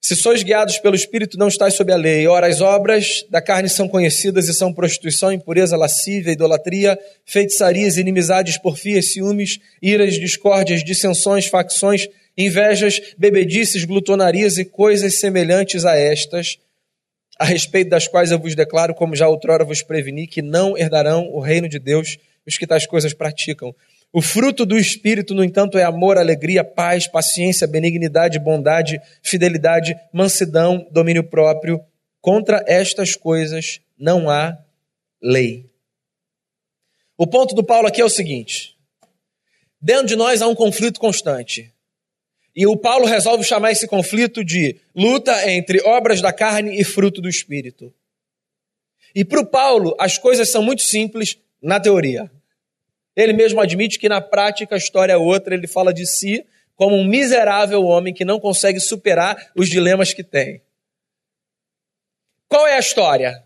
Se 0.08 0.16
sois 0.16 0.42
guiados 0.42 0.78
pelo 0.78 0.94
Espírito, 0.94 1.36
não 1.36 1.48
estáis 1.48 1.74
sob 1.74 1.92
a 1.92 1.96
lei. 1.96 2.26
Ora, 2.26 2.46
as 2.46 2.62
obras 2.62 3.26
da 3.28 3.42
carne 3.42 3.68
são 3.68 3.86
conhecidas 3.86 4.48
e 4.48 4.54
são 4.54 4.72
prostituição, 4.72 5.30
impureza, 5.30 5.76
lascívia, 5.76 6.32
idolatria, 6.32 6.98
feitiçarias, 7.26 7.98
inimizades, 7.98 8.56
porfias, 8.56 9.12
ciúmes, 9.12 9.58
iras, 9.82 10.14
discórdias, 10.14 10.82
dissensões, 10.82 11.44
facções, 11.44 12.08
invejas, 12.38 13.02
bebedices, 13.18 13.84
glutonarias 13.84 14.56
e 14.56 14.64
coisas 14.64 15.18
semelhantes 15.18 15.84
a 15.84 15.94
estas, 15.94 16.58
a 17.38 17.44
respeito 17.44 17.90
das 17.90 18.08
quais 18.08 18.30
eu 18.30 18.38
vos 18.38 18.54
declaro, 18.54 18.94
como 18.94 19.14
já 19.14 19.28
outrora 19.28 19.62
vos 19.62 19.82
preveni, 19.82 20.26
que 20.26 20.40
não 20.40 20.74
herdarão 20.74 21.28
o 21.34 21.38
reino 21.38 21.68
de 21.68 21.78
Deus 21.78 22.16
os 22.46 22.56
que 22.56 22.66
tais 22.66 22.86
coisas 22.86 23.12
praticam. 23.12 23.74
O 24.12 24.22
fruto 24.22 24.64
do 24.64 24.78
Espírito, 24.78 25.34
no 25.34 25.44
entanto, 25.44 25.76
é 25.76 25.84
amor, 25.84 26.16
alegria, 26.16 26.64
paz, 26.64 27.06
paciência, 27.06 27.66
benignidade, 27.66 28.38
bondade, 28.38 29.00
fidelidade, 29.22 29.94
mansidão, 30.12 30.86
domínio 30.90 31.24
próprio. 31.24 31.80
Contra 32.20 32.64
estas 32.66 33.14
coisas 33.14 33.80
não 33.98 34.30
há 34.30 34.58
lei. 35.22 35.66
O 37.16 37.26
ponto 37.26 37.54
do 37.54 37.62
Paulo 37.62 37.86
aqui 37.86 38.00
é 38.00 38.04
o 38.04 38.10
seguinte: 38.10 38.76
dentro 39.80 40.06
de 40.06 40.16
nós 40.16 40.40
há 40.40 40.48
um 40.48 40.54
conflito 40.54 40.98
constante. 40.98 41.72
E 42.56 42.66
o 42.66 42.76
Paulo 42.76 43.06
resolve 43.06 43.44
chamar 43.44 43.72
esse 43.72 43.86
conflito 43.86 44.44
de 44.44 44.80
luta 44.94 45.48
entre 45.50 45.80
obras 45.82 46.20
da 46.20 46.32
carne 46.32 46.80
e 46.80 46.82
fruto 46.82 47.20
do 47.20 47.28
espírito. 47.28 47.94
E 49.14 49.24
para 49.24 49.40
o 49.40 49.46
Paulo, 49.46 49.94
as 49.98 50.18
coisas 50.18 50.50
são 50.50 50.62
muito 50.62 50.82
simples 50.82 51.38
na 51.62 51.78
teoria. 51.78 52.30
Ele 53.18 53.32
mesmo 53.32 53.60
admite 53.60 53.98
que 53.98 54.08
na 54.08 54.20
prática 54.20 54.76
a 54.76 54.78
história 54.78 55.14
é 55.14 55.16
outra, 55.16 55.52
ele 55.52 55.66
fala 55.66 55.92
de 55.92 56.06
si 56.06 56.46
como 56.76 56.94
um 56.94 57.04
miserável 57.04 57.82
homem 57.82 58.14
que 58.14 58.24
não 58.24 58.38
consegue 58.38 58.78
superar 58.78 59.50
os 59.56 59.68
dilemas 59.68 60.12
que 60.12 60.22
tem. 60.22 60.62
Qual 62.46 62.64
é 62.64 62.76
a 62.76 62.78
história? 62.78 63.44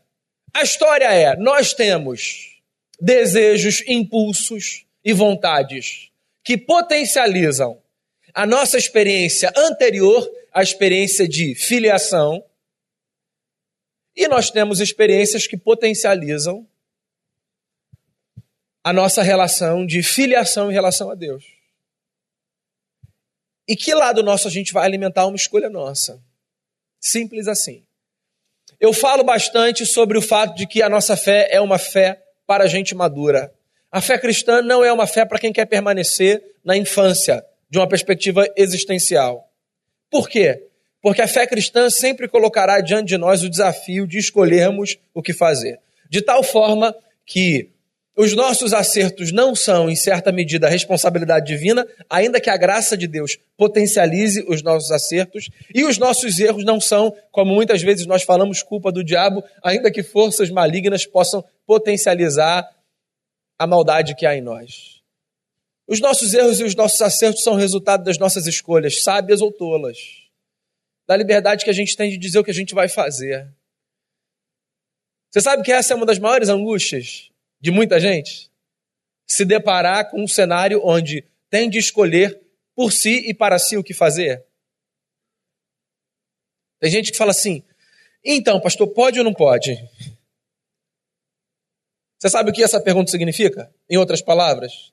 A 0.52 0.62
história 0.62 1.06
é: 1.06 1.34
nós 1.36 1.72
temos 1.72 2.60
desejos, 3.00 3.82
impulsos 3.88 4.84
e 5.02 5.14
vontades 5.14 6.10
que 6.44 6.58
potencializam 6.58 7.80
a 8.34 8.44
nossa 8.44 8.76
experiência 8.76 9.50
anterior 9.56 10.30
à 10.52 10.62
experiência 10.62 11.26
de 11.26 11.54
filiação 11.54 12.44
E 14.14 14.28
nós 14.28 14.50
temos 14.50 14.80
experiências 14.80 15.46
que 15.46 15.56
potencializam 15.56 16.66
a 18.84 18.92
nossa 18.92 19.22
relação 19.22 19.86
de 19.86 20.02
filiação 20.02 20.70
em 20.70 20.74
relação 20.74 21.10
a 21.10 21.14
Deus. 21.14 21.44
E 23.68 23.76
que 23.76 23.94
lado 23.94 24.22
nosso 24.22 24.48
a 24.48 24.50
gente 24.50 24.72
vai 24.72 24.84
alimentar 24.84 25.26
uma 25.26 25.36
escolha 25.36 25.70
nossa? 25.70 26.20
Simples 27.00 27.46
assim. 27.46 27.84
Eu 28.80 28.92
falo 28.92 29.22
bastante 29.22 29.86
sobre 29.86 30.18
o 30.18 30.22
fato 30.22 30.56
de 30.56 30.66
que 30.66 30.82
a 30.82 30.88
nossa 30.88 31.16
fé 31.16 31.48
é 31.50 31.60
uma 31.60 31.78
fé 31.78 32.20
para 32.46 32.66
gente 32.66 32.94
madura. 32.94 33.52
A 33.90 34.00
fé 34.00 34.18
cristã 34.18 34.60
não 34.60 34.84
é 34.84 34.92
uma 34.92 35.06
fé 35.06 35.24
para 35.24 35.38
quem 35.38 35.52
quer 35.52 35.66
permanecer 35.66 36.42
na 36.64 36.76
infância, 36.76 37.44
de 37.70 37.78
uma 37.78 37.88
perspectiva 37.88 38.46
existencial. 38.56 39.48
Por 40.10 40.28
quê? 40.28 40.66
Porque 41.00 41.22
a 41.22 41.28
fé 41.28 41.46
cristã 41.46 41.88
sempre 41.88 42.28
colocará 42.28 42.80
diante 42.80 43.08
de 43.08 43.18
nós 43.18 43.42
o 43.42 43.48
desafio 43.48 44.06
de 44.06 44.18
escolhermos 44.18 44.98
o 45.14 45.22
que 45.22 45.32
fazer. 45.32 45.80
De 46.08 46.20
tal 46.20 46.42
forma 46.42 46.94
que 47.24 47.70
os 48.14 48.34
nossos 48.34 48.74
acertos 48.74 49.32
não 49.32 49.54
são, 49.54 49.88
em 49.88 49.96
certa 49.96 50.30
medida, 50.30 50.68
responsabilidade 50.68 51.46
divina, 51.46 51.86
ainda 52.10 52.40
que 52.40 52.50
a 52.50 52.56
graça 52.58 52.94
de 52.94 53.06
Deus 53.06 53.38
potencialize 53.56 54.44
os 54.46 54.62
nossos 54.62 54.90
acertos, 54.90 55.48
e 55.74 55.82
os 55.84 55.96
nossos 55.96 56.38
erros 56.38 56.62
não 56.62 56.78
são, 56.78 57.16
como 57.30 57.54
muitas 57.54 57.80
vezes 57.80 58.04
nós 58.04 58.22
falamos, 58.22 58.62
culpa 58.62 58.92
do 58.92 59.02
diabo, 59.02 59.42
ainda 59.62 59.90
que 59.90 60.02
forças 60.02 60.50
malignas 60.50 61.06
possam 61.06 61.42
potencializar 61.66 62.68
a 63.58 63.66
maldade 63.66 64.14
que 64.14 64.26
há 64.26 64.36
em 64.36 64.42
nós. 64.42 65.00
Os 65.88 65.98
nossos 65.98 66.34
erros 66.34 66.60
e 66.60 66.64
os 66.64 66.74
nossos 66.74 67.00
acertos 67.00 67.42
são 67.42 67.54
resultado 67.54 68.04
das 68.04 68.18
nossas 68.18 68.46
escolhas, 68.46 69.02
sábias 69.02 69.40
ou 69.40 69.50
tolas, 69.50 69.96
da 71.08 71.16
liberdade 71.16 71.64
que 71.64 71.70
a 71.70 71.74
gente 71.74 71.96
tem 71.96 72.10
de 72.10 72.18
dizer 72.18 72.38
o 72.38 72.44
que 72.44 72.50
a 72.50 72.54
gente 72.54 72.74
vai 72.74 72.88
fazer. 72.88 73.48
Você 75.30 75.40
sabe 75.40 75.62
que 75.62 75.72
essa 75.72 75.94
é 75.94 75.96
uma 75.96 76.04
das 76.04 76.18
maiores 76.18 76.50
angústias 76.50 77.31
de 77.62 77.70
muita 77.70 77.98
gente 77.98 78.50
se 79.26 79.46
deparar 79.46 80.10
com 80.10 80.22
um 80.22 80.28
cenário 80.28 80.82
onde 80.84 81.24
tem 81.48 81.70
de 81.70 81.78
escolher 81.78 82.42
por 82.74 82.92
si 82.92 83.30
e 83.30 83.32
para 83.32 83.58
si 83.58 83.78
o 83.78 83.84
que 83.84 83.94
fazer? 83.94 84.44
Tem 86.80 86.90
gente 86.90 87.12
que 87.12 87.16
fala 87.16 87.30
assim: 87.30 87.64
então, 88.24 88.60
pastor, 88.60 88.88
pode 88.88 89.18
ou 89.18 89.24
não 89.24 89.32
pode? 89.32 89.76
Você 92.18 92.28
sabe 92.28 92.50
o 92.50 92.52
que 92.52 92.62
essa 92.62 92.80
pergunta 92.80 93.10
significa? 93.10 93.72
Em 93.88 93.96
outras 93.96 94.20
palavras, 94.20 94.92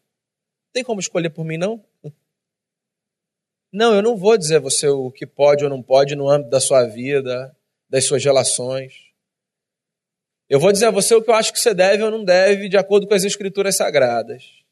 tem 0.72 0.84
como 0.84 1.00
escolher 1.00 1.32
por 1.32 1.44
mim, 1.44 1.58
não? 1.58 1.84
Não, 3.72 3.94
eu 3.94 4.02
não 4.02 4.18
vou 4.18 4.38
dizer 4.38 4.58
a 4.58 4.60
você 4.60 4.88
o 4.88 5.12
que 5.12 5.28
pode 5.28 5.64
ou 5.64 5.70
não 5.70 5.82
pode 5.82 6.16
no 6.16 6.30
âmbito 6.30 6.50
da 6.50 6.60
sua 6.60 6.86
vida, 6.86 7.56
das 7.88 8.06
suas 8.06 8.24
relações. 8.24 9.09
Eu 10.50 10.60
vou 10.60 10.72
dizer 10.72 10.88
a 10.88 10.92
você 10.92 11.14
o 11.14 11.22
que 11.22 11.30
eu 11.30 11.36
acho 11.36 11.54
que 11.54 11.60
você 11.60 11.76
deve 11.76 12.02
ou 12.02 12.10
não 12.10 12.24
deve, 12.24 12.68
de 12.68 12.76
acordo 12.76 13.08
com 13.08 13.14
as 13.14 13.24
escrituras 13.24 13.78
sagradas. 13.78 14.64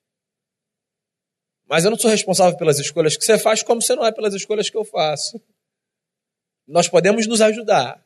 Mas 1.68 1.86
eu 1.86 1.92
não 1.92 2.00
sou 2.00 2.10
responsável 2.10 2.58
pelas 2.58 2.80
escolhas 2.80 3.16
que 3.16 3.24
você 3.24 3.38
faz, 3.38 3.62
como 3.62 3.82
você 3.82 3.94
não 3.96 4.04
é 4.06 4.12
pelas 4.12 4.34
escolhas 4.34 4.70
que 4.72 4.78
eu 4.78 4.84
faço. 4.84 5.40
Nós 6.68 6.88
podemos 6.88 7.28
nos 7.28 7.42
ajudar. 7.42 8.04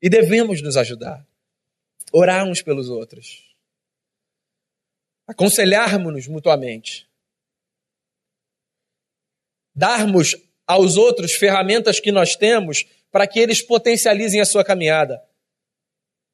E 0.00 0.08
devemos 0.08 0.62
nos 0.62 0.78
ajudar. 0.78 1.26
Orar 2.10 2.46
uns 2.46 2.62
pelos 2.62 2.88
outros. 2.88 3.54
Aconselharmos-nos 5.26 6.26
mutuamente. 6.26 7.06
Darmos 9.74 10.34
aos 10.66 10.96
outros 10.96 11.32
ferramentas 11.32 12.00
que 12.00 12.10
nós 12.10 12.34
temos 12.34 12.84
para 13.10 13.26
que 13.26 13.38
eles 13.38 13.60
potencializem 13.60 14.40
a 14.40 14.46
sua 14.46 14.64
caminhada. 14.64 15.22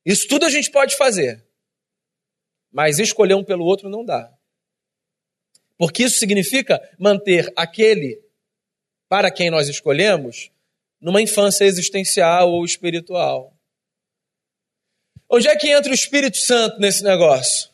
Isso 0.05 0.27
tudo 0.29 0.47
a 0.47 0.51
gente 0.51 0.71
pode 0.71 0.97
fazer. 0.97 1.45
Mas 2.71 2.99
escolher 2.99 3.35
um 3.35 3.45
pelo 3.45 3.65
outro 3.65 3.88
não 3.88 4.05
dá. 4.05 4.33
Porque 5.77 6.05
isso 6.05 6.19
significa 6.19 6.81
manter 6.99 7.53
aquele 7.57 8.23
para 9.09 9.31
quem 9.31 9.51
nós 9.51 9.69
escolhemos 9.69 10.51
numa 11.01 11.21
infância 11.21 11.65
existencial 11.65 12.51
ou 12.53 12.65
espiritual. 12.65 13.53
Onde 15.29 15.49
é 15.49 15.57
que 15.57 15.69
entra 15.69 15.91
o 15.91 15.95
Espírito 15.95 16.37
Santo 16.37 16.79
nesse 16.79 17.03
negócio? 17.03 17.71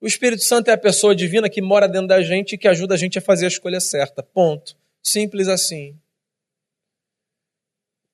O 0.00 0.06
Espírito 0.06 0.42
Santo 0.42 0.68
é 0.68 0.72
a 0.72 0.78
pessoa 0.78 1.14
divina 1.14 1.48
que 1.48 1.62
mora 1.62 1.88
dentro 1.88 2.08
da 2.08 2.22
gente 2.22 2.54
e 2.54 2.58
que 2.58 2.68
ajuda 2.68 2.94
a 2.94 2.96
gente 2.96 3.18
a 3.18 3.22
fazer 3.22 3.46
a 3.46 3.48
escolha 3.48 3.80
certa. 3.80 4.22
Ponto. 4.22 4.76
Simples 5.02 5.48
assim. 5.48 5.98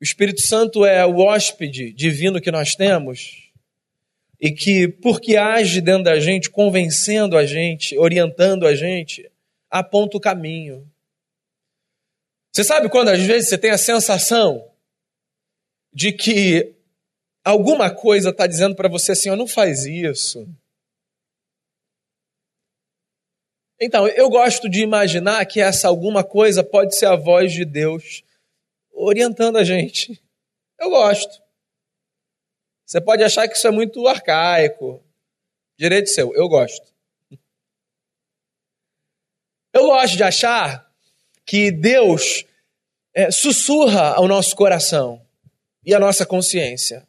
O 0.02 0.04
Espírito 0.04 0.40
Santo 0.40 0.84
é 0.84 1.06
o 1.06 1.18
hóspede 1.18 1.92
divino 1.92 2.40
que 2.40 2.50
nós 2.50 2.74
temos 2.74 3.52
e 4.40 4.50
que, 4.50 4.88
porque 4.88 5.36
age 5.36 5.80
dentro 5.80 6.02
da 6.02 6.18
gente, 6.18 6.50
convencendo 6.50 7.38
a 7.38 7.46
gente, 7.46 7.96
orientando 7.96 8.66
a 8.66 8.74
gente, 8.74 9.30
aponta 9.70 10.16
o 10.16 10.20
caminho. 10.20 10.90
Você 12.50 12.64
sabe 12.64 12.88
quando 12.88 13.10
às 13.10 13.20
vezes 13.20 13.48
você 13.48 13.56
tem 13.56 13.70
a 13.70 13.78
sensação 13.78 14.68
de 15.94 16.10
que 16.10 16.74
alguma 17.44 17.88
coisa 17.88 18.30
está 18.30 18.48
dizendo 18.48 18.74
para 18.74 18.88
você 18.88 19.12
assim: 19.12 19.30
oh, 19.30 19.36
não 19.36 19.46
faz 19.46 19.86
isso. 19.86 20.48
Então, 23.80 24.08
eu 24.08 24.28
gosto 24.28 24.68
de 24.68 24.82
imaginar 24.82 25.46
que 25.46 25.60
essa 25.60 25.86
alguma 25.86 26.24
coisa 26.24 26.64
pode 26.64 26.98
ser 26.98 27.06
a 27.06 27.14
voz 27.14 27.52
de 27.52 27.64
Deus 27.64 28.24
orientando 28.92 29.56
a 29.56 29.64
gente. 29.64 30.20
Eu 30.78 30.90
gosto. 30.90 31.42
Você 32.86 33.00
pode 33.00 33.22
achar 33.22 33.48
que 33.48 33.56
isso 33.56 33.66
é 33.66 33.70
muito 33.70 34.06
arcaico. 34.06 35.02
Direito 35.78 36.10
seu, 36.10 36.34
eu 36.34 36.48
gosto. 36.48 36.92
Eu 39.72 39.86
gosto 39.86 40.16
de 40.16 40.22
achar 40.22 40.92
que 41.46 41.70
Deus 41.70 42.44
é, 43.14 43.30
sussurra 43.30 44.14
ao 44.14 44.28
nosso 44.28 44.54
coração 44.54 45.24
e 45.84 45.94
à 45.94 45.98
nossa 45.98 46.26
consciência. 46.26 47.06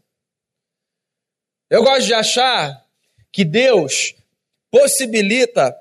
Eu 1.70 1.84
gosto 1.84 2.06
de 2.06 2.14
achar 2.14 2.86
que 3.32 3.44
Deus 3.44 4.16
possibilita 4.72 5.76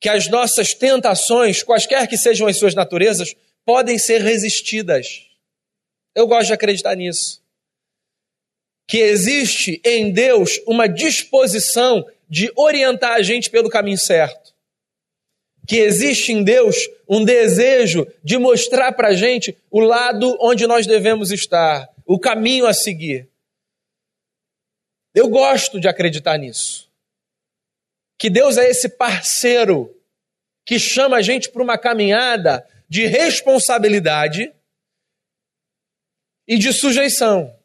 que 0.00 0.08
as 0.08 0.28
nossas 0.28 0.74
tentações, 0.74 1.62
quaisquer 1.62 2.08
que 2.08 2.18
sejam 2.18 2.46
as 2.46 2.58
suas 2.58 2.74
naturezas, 2.74 3.34
podem 3.64 3.98
ser 3.98 4.20
resistidas. 4.20 5.26
Eu 6.14 6.26
gosto 6.26 6.48
de 6.48 6.52
acreditar 6.52 6.94
nisso. 6.94 7.42
Que 8.86 8.98
existe 8.98 9.80
em 9.84 10.12
Deus 10.12 10.60
uma 10.66 10.88
disposição 10.88 12.06
de 12.28 12.52
orientar 12.56 13.12
a 13.12 13.22
gente 13.22 13.50
pelo 13.50 13.70
caminho 13.70 13.98
certo. 13.98 14.52
Que 15.66 15.76
existe 15.76 16.32
em 16.32 16.42
Deus 16.42 16.76
um 17.08 17.24
desejo 17.24 18.06
de 18.22 18.36
mostrar 18.36 18.92
para 18.92 19.08
a 19.08 19.14
gente 19.14 19.56
o 19.70 19.80
lado 19.80 20.36
onde 20.40 20.66
nós 20.66 20.86
devemos 20.86 21.30
estar, 21.30 21.88
o 22.04 22.18
caminho 22.18 22.66
a 22.66 22.74
seguir. 22.74 23.28
Eu 25.14 25.28
gosto 25.28 25.78
de 25.78 25.88
acreditar 25.88 26.36
nisso. 26.36 26.90
Que 28.18 28.30
Deus 28.30 28.56
é 28.56 28.68
esse 28.68 28.88
parceiro 28.88 29.94
que 30.64 30.78
chama 30.78 31.16
a 31.16 31.22
gente 31.22 31.50
para 31.50 31.62
uma 31.62 31.76
caminhada 31.76 32.66
de 32.92 33.06
responsabilidade 33.06 34.54
e 36.46 36.58
de 36.58 36.74
sujeição. 36.74 37.58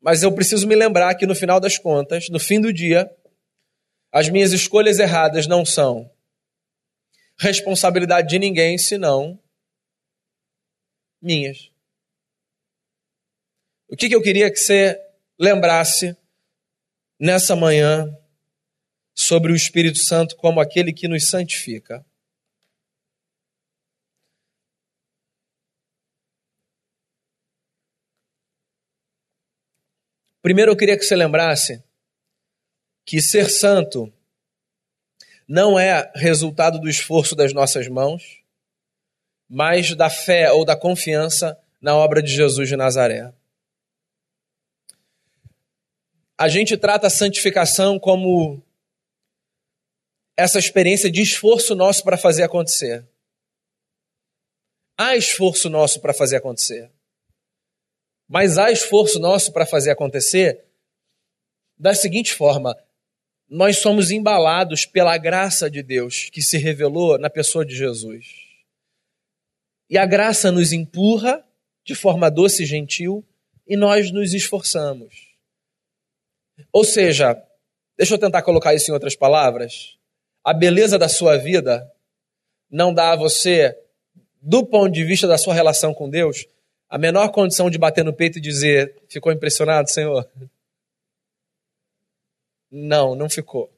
Mas 0.00 0.22
eu 0.22 0.34
preciso 0.34 0.66
me 0.66 0.74
lembrar 0.74 1.14
que 1.16 1.26
no 1.26 1.34
final 1.34 1.60
das 1.60 1.76
contas, 1.76 2.30
no 2.30 2.40
fim 2.40 2.62
do 2.62 2.72
dia, 2.72 3.14
as 4.10 4.30
minhas 4.30 4.52
escolhas 4.52 4.98
erradas 4.98 5.46
não 5.46 5.66
são 5.66 6.10
responsabilidade 7.38 8.26
de 8.28 8.38
ninguém, 8.38 8.78
senão 8.78 9.38
minhas. 11.20 11.70
O 13.86 13.98
que, 13.98 14.08
que 14.08 14.14
eu 14.14 14.22
queria 14.22 14.50
que 14.50 14.56
você 14.56 14.98
lembrasse 15.38 16.16
nessa 17.20 17.54
manhã 17.54 18.18
sobre 19.14 19.52
o 19.52 19.54
Espírito 19.54 19.98
Santo 19.98 20.34
como 20.36 20.58
aquele 20.58 20.90
que 20.90 21.06
nos 21.06 21.28
santifica? 21.28 22.02
Primeiro 30.44 30.72
eu 30.72 30.76
queria 30.76 30.98
que 30.98 31.02
você 31.02 31.16
lembrasse 31.16 31.82
que 33.02 33.18
ser 33.22 33.48
santo 33.48 34.12
não 35.48 35.78
é 35.78 36.12
resultado 36.14 36.78
do 36.78 36.86
esforço 36.86 37.34
das 37.34 37.54
nossas 37.54 37.88
mãos, 37.88 38.42
mas 39.48 39.94
da 39.94 40.10
fé 40.10 40.52
ou 40.52 40.62
da 40.62 40.76
confiança 40.76 41.58
na 41.80 41.96
obra 41.96 42.22
de 42.22 42.30
Jesus 42.30 42.68
de 42.68 42.76
Nazaré. 42.76 43.32
A 46.36 46.46
gente 46.46 46.76
trata 46.76 47.06
a 47.06 47.10
santificação 47.10 47.98
como 47.98 48.62
essa 50.36 50.58
experiência 50.58 51.10
de 51.10 51.22
esforço 51.22 51.74
nosso 51.74 52.04
para 52.04 52.18
fazer 52.18 52.42
acontecer. 52.42 53.02
há 54.98 55.16
esforço 55.16 55.70
nosso 55.70 56.02
para 56.02 56.12
fazer 56.12 56.36
acontecer. 56.36 56.90
Mas 58.28 58.58
há 58.58 58.70
esforço 58.70 59.18
nosso 59.18 59.52
para 59.52 59.66
fazer 59.66 59.90
acontecer 59.90 60.64
da 61.78 61.94
seguinte 61.94 62.32
forma: 62.32 62.76
nós 63.48 63.78
somos 63.78 64.10
embalados 64.10 64.86
pela 64.86 65.16
graça 65.18 65.70
de 65.70 65.82
Deus 65.82 66.30
que 66.30 66.42
se 66.42 66.56
revelou 66.58 67.18
na 67.18 67.28
pessoa 67.28 67.64
de 67.64 67.76
Jesus. 67.76 68.26
E 69.88 69.98
a 69.98 70.06
graça 70.06 70.50
nos 70.50 70.72
empurra 70.72 71.44
de 71.84 71.94
forma 71.94 72.30
doce 72.30 72.62
e 72.62 72.66
gentil 72.66 73.24
e 73.66 73.76
nós 73.76 74.10
nos 74.10 74.32
esforçamos. 74.32 75.34
Ou 76.72 76.84
seja, 76.84 77.40
deixa 77.96 78.14
eu 78.14 78.18
tentar 78.18 78.42
colocar 78.42 78.74
isso 78.74 78.90
em 78.90 78.94
outras 78.94 79.14
palavras. 79.14 79.98
A 80.42 80.54
beleza 80.54 80.98
da 80.98 81.08
sua 81.08 81.36
vida 81.36 81.90
não 82.70 82.92
dá 82.92 83.12
a 83.12 83.16
você, 83.16 83.78
do 84.40 84.64
ponto 84.64 84.92
de 84.92 85.04
vista 85.04 85.26
da 85.26 85.38
sua 85.38 85.54
relação 85.54 85.92
com 85.92 86.08
Deus, 86.08 86.46
a 86.94 86.98
menor 86.98 87.32
condição 87.32 87.68
de 87.68 87.76
bater 87.76 88.04
no 88.04 88.12
peito 88.12 88.38
e 88.38 88.40
dizer: 88.40 89.02
Ficou 89.08 89.32
impressionado, 89.32 89.90
Senhor? 89.90 90.30
Não, 92.70 93.16
não 93.16 93.28
ficou. 93.28 93.68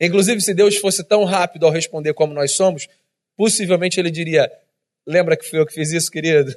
Inclusive, 0.00 0.40
se 0.40 0.54
Deus 0.54 0.78
fosse 0.78 1.04
tão 1.04 1.24
rápido 1.24 1.66
ao 1.66 1.70
responder 1.70 2.14
como 2.14 2.32
nós 2.32 2.56
somos, 2.56 2.88
possivelmente 3.36 4.00
ele 4.00 4.10
diria: 4.10 4.50
Lembra 5.06 5.36
que 5.36 5.44
fui 5.44 5.58
eu 5.58 5.66
que 5.66 5.74
fiz 5.74 5.92
isso, 5.92 6.10
querido? 6.10 6.56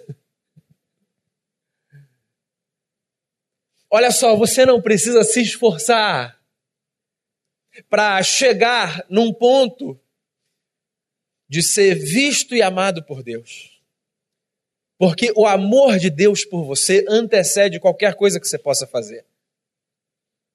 Olha 3.91 4.11
só, 4.11 4.33
você 4.33 4.65
não 4.65 4.81
precisa 4.81 5.25
se 5.25 5.41
esforçar 5.41 6.41
para 7.89 8.23
chegar 8.23 9.05
num 9.09 9.33
ponto 9.33 9.99
de 11.49 11.61
ser 11.61 11.95
visto 11.95 12.55
e 12.55 12.61
amado 12.61 13.03
por 13.03 13.21
Deus. 13.21 13.72
Porque 15.03 15.33
o 15.35 15.45
amor 15.45 15.99
de 15.99 16.09
Deus 16.09 16.45
por 16.45 16.63
você 16.63 17.03
antecede 17.09 17.77
qualquer 17.77 18.15
coisa 18.15 18.39
que 18.39 18.47
você 18.47 18.57
possa 18.57 18.87
fazer. 18.87 19.25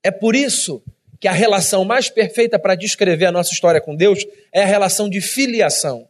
É 0.02 0.10
por 0.10 0.34
isso 0.34 0.82
que 1.20 1.28
a 1.28 1.32
relação 1.32 1.84
mais 1.84 2.08
perfeita 2.08 2.58
para 2.58 2.74
descrever 2.74 3.26
a 3.26 3.30
nossa 3.30 3.52
história 3.52 3.78
com 3.78 3.94
Deus 3.94 4.24
é 4.50 4.62
a 4.62 4.66
relação 4.66 5.06
de 5.06 5.20
filiação. 5.20 6.08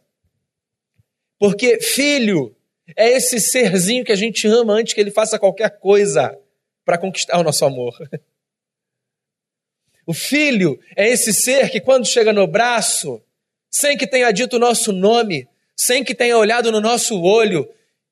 Porque 1.37 1.81
filho 1.81 2.55
é 2.95 3.09
esse 3.09 3.41
serzinho 3.41 4.05
que 4.05 4.13
a 4.13 4.15
gente 4.15 4.47
ama 4.47 4.71
antes 4.71 4.93
que 4.93 5.01
ele 5.01 5.11
faça 5.11 5.37
qualquer 5.37 5.77
coisa 5.77 6.39
para 6.85 6.97
conquistar 6.97 7.37
o 7.39 7.43
nosso 7.43 7.65
amor. 7.65 7.93
O 10.07 10.13
filho 10.13 10.79
é 10.95 11.07
esse 11.07 11.31
ser 11.31 11.69
que, 11.69 11.79
quando 11.79 12.07
chega 12.07 12.33
no 12.33 12.47
braço, 12.47 13.21
sem 13.69 13.95
que 13.95 14.07
tenha 14.07 14.31
dito 14.31 14.55
o 14.55 14.59
nosso 14.59 14.91
nome, 14.91 15.47
sem 15.75 16.03
que 16.03 16.15
tenha 16.15 16.35
olhado 16.35 16.71
no 16.71 16.81
nosso 16.81 17.21
olho 17.21 17.69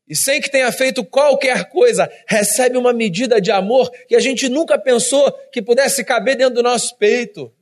e 0.07 0.15
sem 0.15 0.39
que 0.39 0.49
tenha 0.49 0.71
feito 0.71 1.03
qualquer 1.03 1.69
coisa, 1.69 2.09
recebe 2.25 2.77
uma 2.77 2.93
medida 2.93 3.41
de 3.41 3.51
amor 3.51 3.91
que 4.07 4.15
a 4.15 4.19
gente 4.19 4.47
nunca 4.47 4.79
pensou 4.79 5.29
que 5.51 5.61
pudesse 5.61 6.03
caber 6.03 6.37
dentro 6.37 6.55
do 6.55 6.63
nosso 6.63 6.95
peito. 6.97 7.53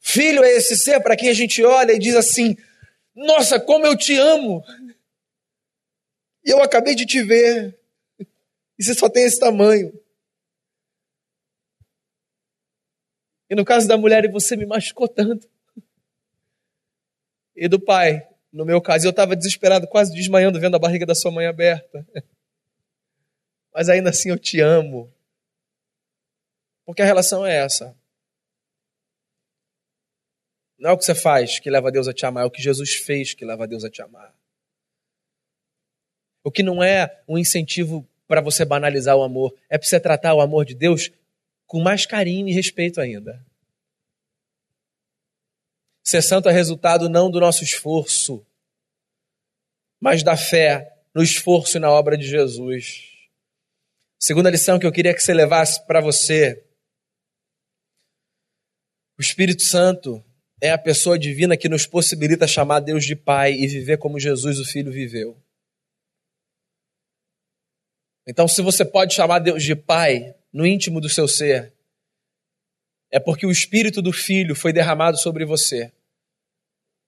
Filho 0.00 0.42
é 0.42 0.50
esse 0.50 0.76
ser 0.76 1.00
para 1.00 1.16
quem 1.16 1.28
a 1.28 1.34
gente 1.34 1.62
olha 1.62 1.92
e 1.92 1.98
diz 1.98 2.16
assim: 2.16 2.56
Nossa, 3.14 3.60
como 3.60 3.86
eu 3.86 3.96
te 3.96 4.16
amo! 4.16 4.64
E 6.44 6.50
eu 6.50 6.60
acabei 6.60 6.94
de 6.94 7.06
te 7.06 7.22
ver, 7.22 7.78
e 8.78 8.82
você 8.82 8.94
só 8.94 9.08
tem 9.08 9.24
esse 9.24 9.38
tamanho. 9.38 9.92
E 13.48 13.54
no 13.54 13.64
caso 13.64 13.86
da 13.86 13.96
mulher, 13.96 14.28
você 14.30 14.56
me 14.56 14.64
machucou 14.64 15.06
tanto. 15.06 15.48
E 17.54 17.68
do 17.68 17.78
pai, 17.78 18.26
no 18.52 18.64
meu 18.64 18.80
caso, 18.80 19.06
eu 19.06 19.10
estava 19.10 19.36
desesperado, 19.36 19.86
quase 19.86 20.12
desmaiando, 20.12 20.58
vendo 20.58 20.74
a 20.74 20.78
barriga 20.78 21.06
da 21.06 21.14
sua 21.14 21.30
mãe 21.30 21.46
aberta. 21.46 22.06
Mas 23.72 23.88
ainda 23.88 24.10
assim 24.10 24.30
eu 24.30 24.38
te 24.38 24.60
amo. 24.60 25.12
Porque 26.84 27.02
a 27.02 27.04
relação 27.04 27.46
é 27.46 27.56
essa. 27.56 27.96
Não 30.78 30.90
é 30.90 30.92
o 30.92 30.98
que 30.98 31.04
você 31.04 31.14
faz 31.14 31.60
que 31.60 31.70
leva 31.70 31.92
Deus 31.92 32.08
a 32.08 32.12
te 32.12 32.26
amar, 32.26 32.42
é 32.42 32.46
o 32.46 32.50
que 32.50 32.62
Jesus 32.62 32.94
fez 32.94 33.34
que 33.34 33.44
leva 33.44 33.68
Deus 33.68 33.84
a 33.84 33.90
te 33.90 34.02
amar. 34.02 34.34
O 36.42 36.50
que 36.50 36.62
não 36.62 36.82
é 36.82 37.22
um 37.28 37.38
incentivo 37.38 38.08
para 38.26 38.40
você 38.40 38.64
banalizar 38.64 39.16
o 39.16 39.22
amor, 39.22 39.54
é 39.68 39.76
para 39.76 39.86
você 39.86 40.00
tratar 40.00 40.34
o 40.34 40.40
amor 40.40 40.64
de 40.64 40.74
Deus 40.74 41.10
com 41.66 41.80
mais 41.80 42.06
carinho 42.06 42.48
e 42.48 42.52
respeito 42.52 43.00
ainda. 43.00 43.44
Ser 46.10 46.22
santo 46.22 46.48
é 46.48 46.52
resultado 46.52 47.08
não 47.08 47.30
do 47.30 47.38
nosso 47.38 47.62
esforço, 47.62 48.44
mas 50.00 50.24
da 50.24 50.36
fé 50.36 50.92
no 51.14 51.22
esforço 51.22 51.76
e 51.76 51.80
na 51.80 51.88
obra 51.88 52.18
de 52.18 52.26
Jesus. 52.26 53.12
Segunda 54.20 54.50
lição 54.50 54.76
que 54.76 54.84
eu 54.84 54.90
queria 54.90 55.14
que 55.14 55.22
você 55.22 55.32
levasse 55.32 55.86
para 55.86 56.00
você. 56.00 56.66
O 59.16 59.22
Espírito 59.22 59.62
Santo 59.62 60.20
é 60.60 60.72
a 60.72 60.78
pessoa 60.78 61.16
divina 61.16 61.56
que 61.56 61.68
nos 61.68 61.86
possibilita 61.86 62.44
chamar 62.44 62.80
Deus 62.80 63.04
de 63.04 63.14
Pai 63.14 63.52
e 63.52 63.68
viver 63.68 63.96
como 63.96 64.18
Jesus, 64.18 64.58
o 64.58 64.64
Filho, 64.64 64.90
viveu. 64.90 65.40
Então, 68.26 68.48
se 68.48 68.60
você 68.60 68.84
pode 68.84 69.14
chamar 69.14 69.38
Deus 69.38 69.62
de 69.62 69.76
Pai, 69.76 70.34
no 70.52 70.66
íntimo 70.66 71.00
do 71.00 71.08
seu 71.08 71.28
ser, 71.28 71.72
é 73.12 73.20
porque 73.20 73.46
o 73.46 73.50
Espírito 73.52 74.02
do 74.02 74.12
Filho 74.12 74.56
foi 74.56 74.72
derramado 74.72 75.16
sobre 75.16 75.44
você 75.44 75.92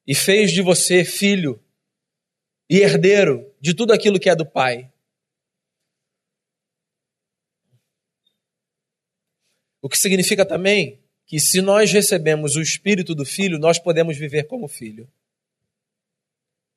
e 0.07 0.15
fez 0.15 0.51
de 0.51 0.63
você 0.63 1.05
filho 1.05 1.63
e 2.69 2.79
herdeiro 2.79 3.55
de 3.61 3.75
tudo 3.75 3.93
aquilo 3.93 4.19
que 4.19 4.31
é 4.31 4.37
do 4.37 4.47
Pai. 4.47 4.91
O 9.81 9.89
que 9.89 9.99
significa 9.99 10.47
também 10.47 11.03
que 11.27 11.39
se 11.39 11.61
nós 11.61 11.91
recebemos 11.91 12.57
o 12.57 12.63
Espírito 12.63 13.15
do 13.15 13.25
Filho, 13.25 13.59
nós 13.59 13.79
podemos 13.79 14.17
viver 14.17 14.45
como 14.45 14.69
filho. 14.69 15.11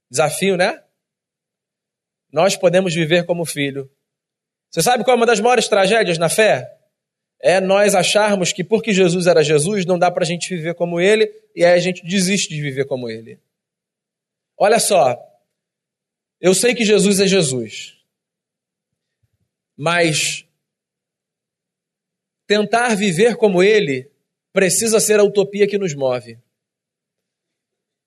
Desafio, 0.09 0.55
né? 0.55 0.83
Nós 2.31 2.55
podemos 2.55 2.93
viver 2.93 3.25
como 3.25 3.45
filho. 3.45 3.91
Você 4.69 4.81
sabe 4.81 5.03
qual 5.03 5.15
é 5.15 5.17
uma 5.17 5.25
das 5.25 5.39
maiores 5.39 5.67
tragédias 5.67 6.17
na 6.17 6.29
fé? 6.29 6.74
É 7.41 7.59
nós 7.59 7.93
acharmos 7.93 8.51
que 8.51 8.63
porque 8.63 8.93
Jesus 8.93 9.27
era 9.27 9.43
Jesus, 9.43 9.85
não 9.85 9.99
dá 9.99 10.09
para 10.09 10.23
a 10.23 10.27
gente 10.27 10.49
viver 10.55 10.73
como 10.73 10.99
ele, 10.99 11.31
e 11.55 11.63
aí 11.63 11.73
a 11.73 11.79
gente 11.79 12.03
desiste 12.03 12.49
de 12.49 12.61
viver 12.61 12.85
como 12.85 13.09
ele. 13.09 13.39
Olha 14.57 14.79
só, 14.79 15.17
eu 16.39 16.53
sei 16.53 16.73
que 16.73 16.85
Jesus 16.85 17.19
é 17.19 17.27
Jesus, 17.27 17.97
mas 19.77 20.45
tentar 22.47 22.95
viver 22.95 23.35
como 23.35 23.61
ele 23.61 24.09
precisa 24.53 24.99
ser 24.99 25.19
a 25.19 25.23
utopia 25.23 25.67
que 25.67 25.77
nos 25.77 25.93
move. 25.93 26.39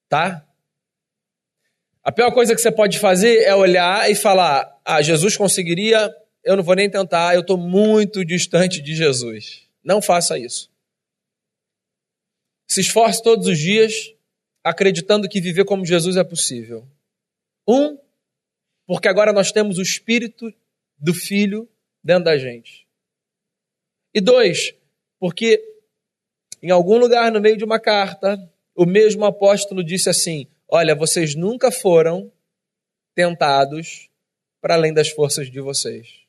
Tá? 0.08 0.46
A 2.02 2.10
pior 2.10 2.32
coisa 2.32 2.54
que 2.54 2.60
você 2.60 2.72
pode 2.72 2.98
fazer 2.98 3.42
é 3.42 3.54
olhar 3.54 4.10
e 4.10 4.14
falar: 4.14 4.80
ah, 4.82 5.02
Jesus 5.02 5.36
conseguiria 5.36 6.10
eu 6.48 6.56
não 6.56 6.64
vou 6.64 6.74
nem 6.74 6.88
tentar, 6.88 7.34
eu 7.34 7.42
estou 7.42 7.58
muito 7.58 8.24
distante 8.24 8.80
de 8.80 8.94
Jesus. 8.94 9.68
Não 9.84 10.00
faça 10.00 10.38
isso. 10.38 10.70
Se 12.66 12.80
esforce 12.80 13.22
todos 13.22 13.46
os 13.46 13.58
dias 13.58 14.14
acreditando 14.64 15.28
que 15.28 15.42
viver 15.42 15.66
como 15.66 15.84
Jesus 15.84 16.16
é 16.16 16.24
possível. 16.24 16.88
Um, 17.68 17.98
porque 18.86 19.08
agora 19.08 19.30
nós 19.30 19.52
temos 19.52 19.76
o 19.76 19.82
Espírito 19.82 20.50
do 20.96 21.12
Filho 21.12 21.68
dentro 22.02 22.24
da 22.24 22.38
gente. 22.38 22.88
E 24.14 24.20
dois, 24.22 24.74
porque 25.20 25.62
em 26.62 26.70
algum 26.70 26.96
lugar 26.96 27.30
no 27.30 27.42
meio 27.42 27.58
de 27.58 27.64
uma 27.64 27.78
carta, 27.78 28.50
o 28.74 28.86
mesmo 28.86 29.26
apóstolo 29.26 29.84
disse 29.84 30.08
assim: 30.08 30.46
Olha, 30.66 30.94
vocês 30.94 31.34
nunca 31.34 31.70
foram 31.70 32.32
tentados 33.14 34.08
para 34.62 34.76
além 34.76 34.94
das 34.94 35.10
forças 35.10 35.50
de 35.50 35.60
vocês. 35.60 36.26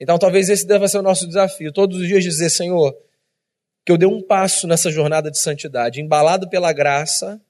Então 0.00 0.18
talvez 0.18 0.48
esse 0.48 0.66
deva 0.66 0.88
ser 0.88 0.98
o 0.98 1.02
nosso 1.02 1.26
desafio. 1.26 1.72
Todos 1.72 2.00
os 2.00 2.06
dias 2.06 2.24
dizer, 2.24 2.50
Senhor, 2.50 2.96
que 3.84 3.92
eu 3.92 3.98
dê 3.98 4.06
um 4.06 4.22
passo 4.22 4.66
nessa 4.66 4.90
jornada 4.90 5.30
de 5.30 5.38
santidade, 5.38 6.00
embalado 6.00 6.48
pela 6.48 6.72
graça 6.72 7.40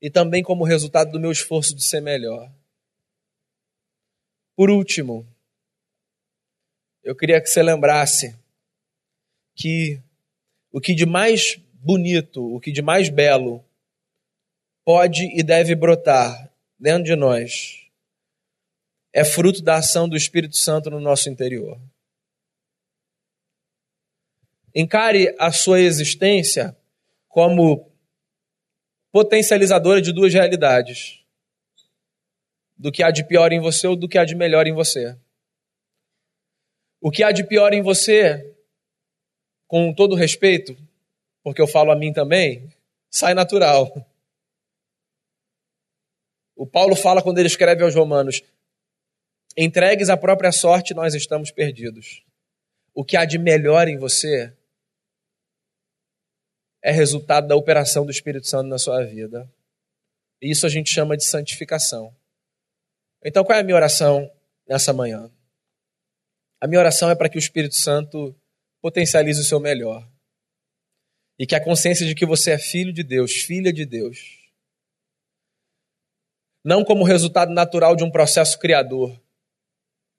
e 0.00 0.10
também 0.10 0.42
como 0.42 0.64
resultado 0.64 1.12
do 1.12 1.20
meu 1.20 1.30
esforço 1.30 1.74
de 1.74 1.84
ser 1.84 2.00
melhor. 2.00 2.50
Por 4.56 4.70
último, 4.70 5.26
eu 7.02 7.14
queria 7.14 7.40
que 7.40 7.48
você 7.48 7.62
lembrasse 7.62 8.34
que 9.54 10.00
o 10.72 10.80
que 10.80 10.94
de 10.94 11.06
mais 11.06 11.56
bonito, 11.74 12.54
o 12.54 12.58
que 12.58 12.72
de 12.72 12.82
mais 12.82 13.08
belo 13.08 13.64
pode 14.84 15.26
e 15.38 15.42
deve 15.42 15.74
brotar 15.74 16.50
dentro 16.78 17.04
de 17.04 17.16
nós 17.16 17.83
é 19.14 19.24
fruto 19.24 19.62
da 19.62 19.76
ação 19.76 20.08
do 20.08 20.16
Espírito 20.16 20.56
Santo 20.56 20.90
no 20.90 20.98
nosso 20.98 21.30
interior. 21.30 21.80
Encare 24.74 25.32
a 25.38 25.52
sua 25.52 25.78
existência 25.80 26.76
como 27.28 27.88
potencializadora 29.12 30.02
de 30.02 30.12
duas 30.12 30.34
realidades: 30.34 31.24
do 32.76 32.90
que 32.90 33.04
há 33.04 33.12
de 33.12 33.22
pior 33.24 33.52
em 33.52 33.60
você 33.60 33.86
ou 33.86 33.94
do 33.94 34.08
que 34.08 34.18
há 34.18 34.24
de 34.24 34.34
melhor 34.34 34.66
em 34.66 34.74
você. 34.74 35.16
O 37.00 37.08
que 37.08 37.22
há 37.22 37.30
de 37.30 37.44
pior 37.44 37.72
em 37.72 37.82
você, 37.82 38.56
com 39.68 39.94
todo 39.94 40.16
respeito, 40.16 40.76
porque 41.40 41.62
eu 41.62 41.68
falo 41.68 41.92
a 41.92 41.96
mim 41.96 42.12
também, 42.12 42.68
sai 43.08 43.32
natural. 43.32 44.10
O 46.56 46.66
Paulo 46.66 46.96
fala 46.96 47.22
quando 47.22 47.38
ele 47.38 47.46
escreve 47.46 47.84
aos 47.84 47.94
Romanos: 47.94 48.42
entregues 49.56 50.08
à 50.08 50.16
própria 50.16 50.52
sorte, 50.52 50.94
nós 50.94 51.14
estamos 51.14 51.50
perdidos. 51.50 52.22
O 52.94 53.04
que 53.04 53.16
há 53.16 53.24
de 53.24 53.38
melhor 53.38 53.88
em 53.88 53.98
você 53.98 54.52
é 56.82 56.90
resultado 56.90 57.48
da 57.48 57.56
operação 57.56 58.04
do 58.04 58.10
Espírito 58.10 58.46
Santo 58.46 58.68
na 58.68 58.78
sua 58.78 59.04
vida. 59.04 59.50
E 60.40 60.50
isso 60.50 60.66
a 60.66 60.68
gente 60.68 60.90
chama 60.90 61.16
de 61.16 61.24
santificação. 61.24 62.14
Então, 63.24 63.42
qual 63.42 63.56
é 63.56 63.62
a 63.62 63.64
minha 63.64 63.76
oração 63.76 64.30
nessa 64.68 64.92
manhã? 64.92 65.30
A 66.60 66.66
minha 66.66 66.78
oração 66.78 67.10
é 67.10 67.14
para 67.14 67.28
que 67.28 67.38
o 67.38 67.38
Espírito 67.38 67.74
Santo 67.74 68.34
potencialize 68.82 69.40
o 69.40 69.44
seu 69.44 69.58
melhor. 69.58 70.06
E 71.38 71.46
que 71.46 71.54
a 71.54 71.64
consciência 71.64 72.06
de 72.06 72.14
que 72.14 72.26
você 72.26 72.52
é 72.52 72.58
filho 72.58 72.92
de 72.92 73.02
Deus, 73.02 73.32
filha 73.32 73.72
de 73.72 73.86
Deus, 73.86 74.44
não 76.62 76.84
como 76.84 77.02
resultado 77.02 77.52
natural 77.52 77.96
de 77.96 78.04
um 78.04 78.10
processo 78.10 78.58
criador, 78.58 79.18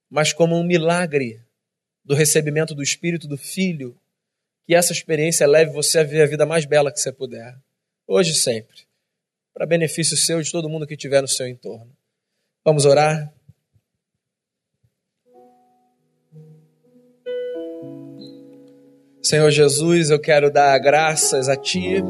mas 0.10 0.34
como 0.34 0.56
um 0.56 0.64
milagre 0.64 1.42
do 2.04 2.14
recebimento 2.14 2.76
do 2.76 2.84
Espírito 2.84 3.28
do 3.28 3.38
Filho 3.38 4.00
que 4.66 4.74
essa 4.74 4.92
experiência 4.92 5.48
leve 5.48 5.72
você 5.72 6.00
a 6.00 6.04
viver 6.04 6.24
a 6.24 6.28
vida 6.28 6.46
mais 6.46 6.66
bela 6.66 6.92
que 6.92 7.00
você 7.00 7.12
puder, 7.12 7.56
hoje 8.08 8.32
e 8.32 8.36
sempre, 8.36 8.88
para 9.54 9.66
benefício 9.66 10.18
seu 10.18 10.42
e 10.42 10.44
de 10.44 10.52
todo 10.52 10.70
mundo 10.70 10.88
que 10.88 10.96
estiver 10.96 11.22
no 11.22 11.28
seu 11.28 11.48
entorno. 11.48 11.96
Vamos 12.64 12.86
orar? 12.86 13.32
Senhor 19.22 19.50
Jesus, 19.50 20.10
eu 20.10 20.20
quero 20.20 20.52
dar 20.52 20.78
graças 20.80 21.48
a 21.48 21.56
Ti, 21.56 22.04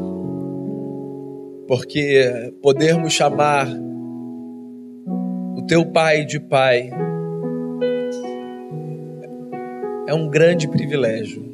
porque 1.66 2.52
podermos 2.62 3.12
chamar 3.12 3.68
o 5.56 5.64
Teu 5.66 5.90
Pai 5.90 6.24
de 6.24 6.40
Pai 6.40 6.90
é 10.06 10.14
um 10.14 10.28
grande 10.28 10.68
privilégio. 10.68 11.44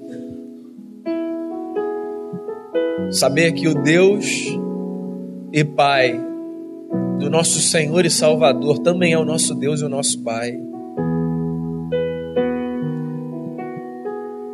Saber 3.10 3.52
que 3.52 3.68
o 3.68 3.74
Deus 3.74 4.26
e 5.52 5.64
Pai 5.64 6.18
do 7.18 7.30
nosso 7.30 7.60
Senhor 7.60 8.04
e 8.04 8.10
Salvador 8.10 8.78
também 8.78 9.12
é 9.12 9.18
o 9.18 9.24
nosso 9.24 9.54
Deus 9.54 9.80
e 9.80 9.84
o 9.84 9.88
nosso 9.88 10.22
Pai. 10.22 10.58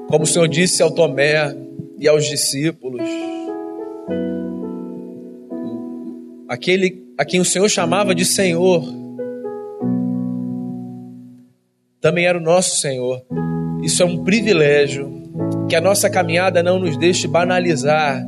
Como 0.08 0.24
o 0.24 0.26
Senhor 0.26 0.48
disse 0.48 0.82
ao 0.82 0.90
Tomé 0.90 1.54
e 1.98 2.08
aos 2.08 2.24
discípulos, 2.24 3.02
aquele 6.48 7.06
a 7.18 7.24
quem 7.24 7.40
o 7.40 7.44
Senhor 7.44 7.68
chamava 7.68 8.14
de 8.14 8.24
Senhor, 8.24 8.82
também 12.00 12.26
era 12.26 12.38
o 12.38 12.40
nosso 12.40 12.76
Senhor. 12.76 13.22
Isso 13.82 14.02
é 14.02 14.06
um 14.06 14.24
privilégio 14.24 15.18
que 15.68 15.76
a 15.76 15.80
nossa 15.80 16.10
caminhada 16.10 16.62
não 16.62 16.78
nos 16.78 16.96
deixe 16.96 17.28
banalizar 17.28 18.26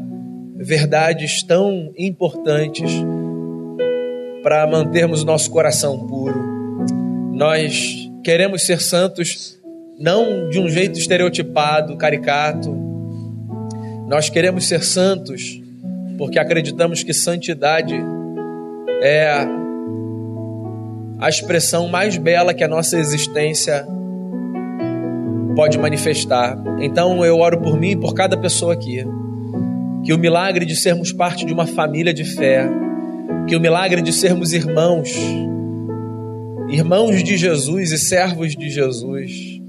verdades 0.56 1.42
tão 1.42 1.92
importantes 1.96 2.92
para 4.42 4.66
mantermos 4.66 5.24
nosso 5.24 5.50
coração 5.50 6.06
puro. 6.06 6.40
Nós 7.32 8.10
queremos 8.22 8.66
ser 8.66 8.80
santos 8.80 9.58
não 9.98 10.48
de 10.48 10.58
um 10.58 10.68
jeito 10.68 10.98
estereotipado, 10.98 11.96
caricato. 11.96 12.74
Nós 14.06 14.30
queremos 14.30 14.66
ser 14.66 14.82
santos 14.82 15.60
porque 16.16 16.38
acreditamos 16.38 17.02
que 17.02 17.12
santidade 17.12 17.94
é 19.02 19.46
a 21.18 21.28
expressão 21.28 21.88
mais 21.88 22.16
bela 22.16 22.54
que 22.54 22.64
a 22.64 22.68
nossa 22.68 22.98
existência 22.98 23.86
pode 25.54 25.78
manifestar. 25.78 26.56
Então 26.80 27.24
eu 27.24 27.38
oro 27.38 27.60
por 27.60 27.78
mim 27.78 27.90
e 27.90 27.96
por 27.96 28.14
cada 28.14 28.36
pessoa 28.36 28.74
aqui. 28.74 29.04
Que 30.04 30.12
o 30.12 30.18
milagre 30.18 30.64
de 30.64 30.76
sermos 30.76 31.12
parte 31.12 31.44
de 31.44 31.52
uma 31.52 31.66
família 31.66 32.12
de 32.12 32.24
fé, 32.24 32.68
que 33.46 33.54
o 33.54 33.60
milagre 33.60 34.00
de 34.00 34.12
sermos 34.12 34.52
irmãos, 34.52 35.10
irmãos 36.68 37.22
de 37.22 37.36
Jesus 37.36 37.92
e 37.92 37.98
servos 37.98 38.56
de 38.56 38.70
Jesus, 38.70 39.60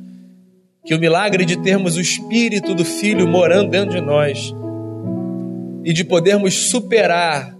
que 0.85 0.95
o 0.95 0.99
milagre 0.99 1.45
de 1.45 1.57
termos 1.57 1.97
o 1.97 2.01
Espírito 2.01 2.73
do 2.73 2.85
Filho 2.85 3.27
morando 3.27 3.69
dentro 3.69 3.95
de 3.95 4.01
nós. 4.01 4.53
E 5.83 5.93
de 5.93 6.03
podermos 6.03 6.69
superar 6.69 7.55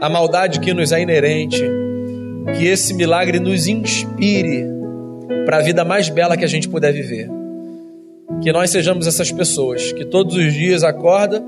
a 0.00 0.08
maldade 0.08 0.60
que 0.60 0.72
nos 0.72 0.92
é 0.92 1.00
inerente, 1.00 1.60
que 2.56 2.66
esse 2.66 2.94
milagre 2.94 3.40
nos 3.40 3.66
inspire 3.66 4.79
para 5.44 5.58
a 5.58 5.62
vida 5.62 5.84
mais 5.84 6.08
bela 6.08 6.36
que 6.36 6.44
a 6.44 6.48
gente 6.48 6.68
puder 6.68 6.92
viver. 6.92 7.28
Que 8.42 8.52
nós 8.52 8.70
sejamos 8.70 9.06
essas 9.06 9.30
pessoas 9.30 9.92
que 9.92 10.04
todos 10.04 10.36
os 10.36 10.52
dias 10.52 10.82
acorda 10.82 11.44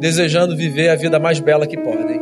desejando 0.00 0.56
viver 0.56 0.90
a 0.90 0.96
vida 0.96 1.18
mais 1.18 1.40
bela 1.40 1.66
que 1.66 1.76
podem. 1.76 2.20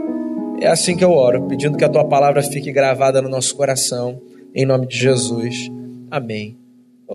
É 0.60 0.68
assim 0.68 0.96
que 0.96 1.04
eu 1.04 1.10
oro, 1.10 1.48
pedindo 1.48 1.76
que 1.76 1.84
a 1.84 1.88
tua 1.88 2.04
palavra 2.04 2.42
fique 2.42 2.70
gravada 2.70 3.20
no 3.20 3.28
nosso 3.28 3.56
coração, 3.56 4.20
em 4.54 4.64
nome 4.64 4.86
de 4.86 4.96
Jesus. 4.96 5.68
Amém. 6.10 6.61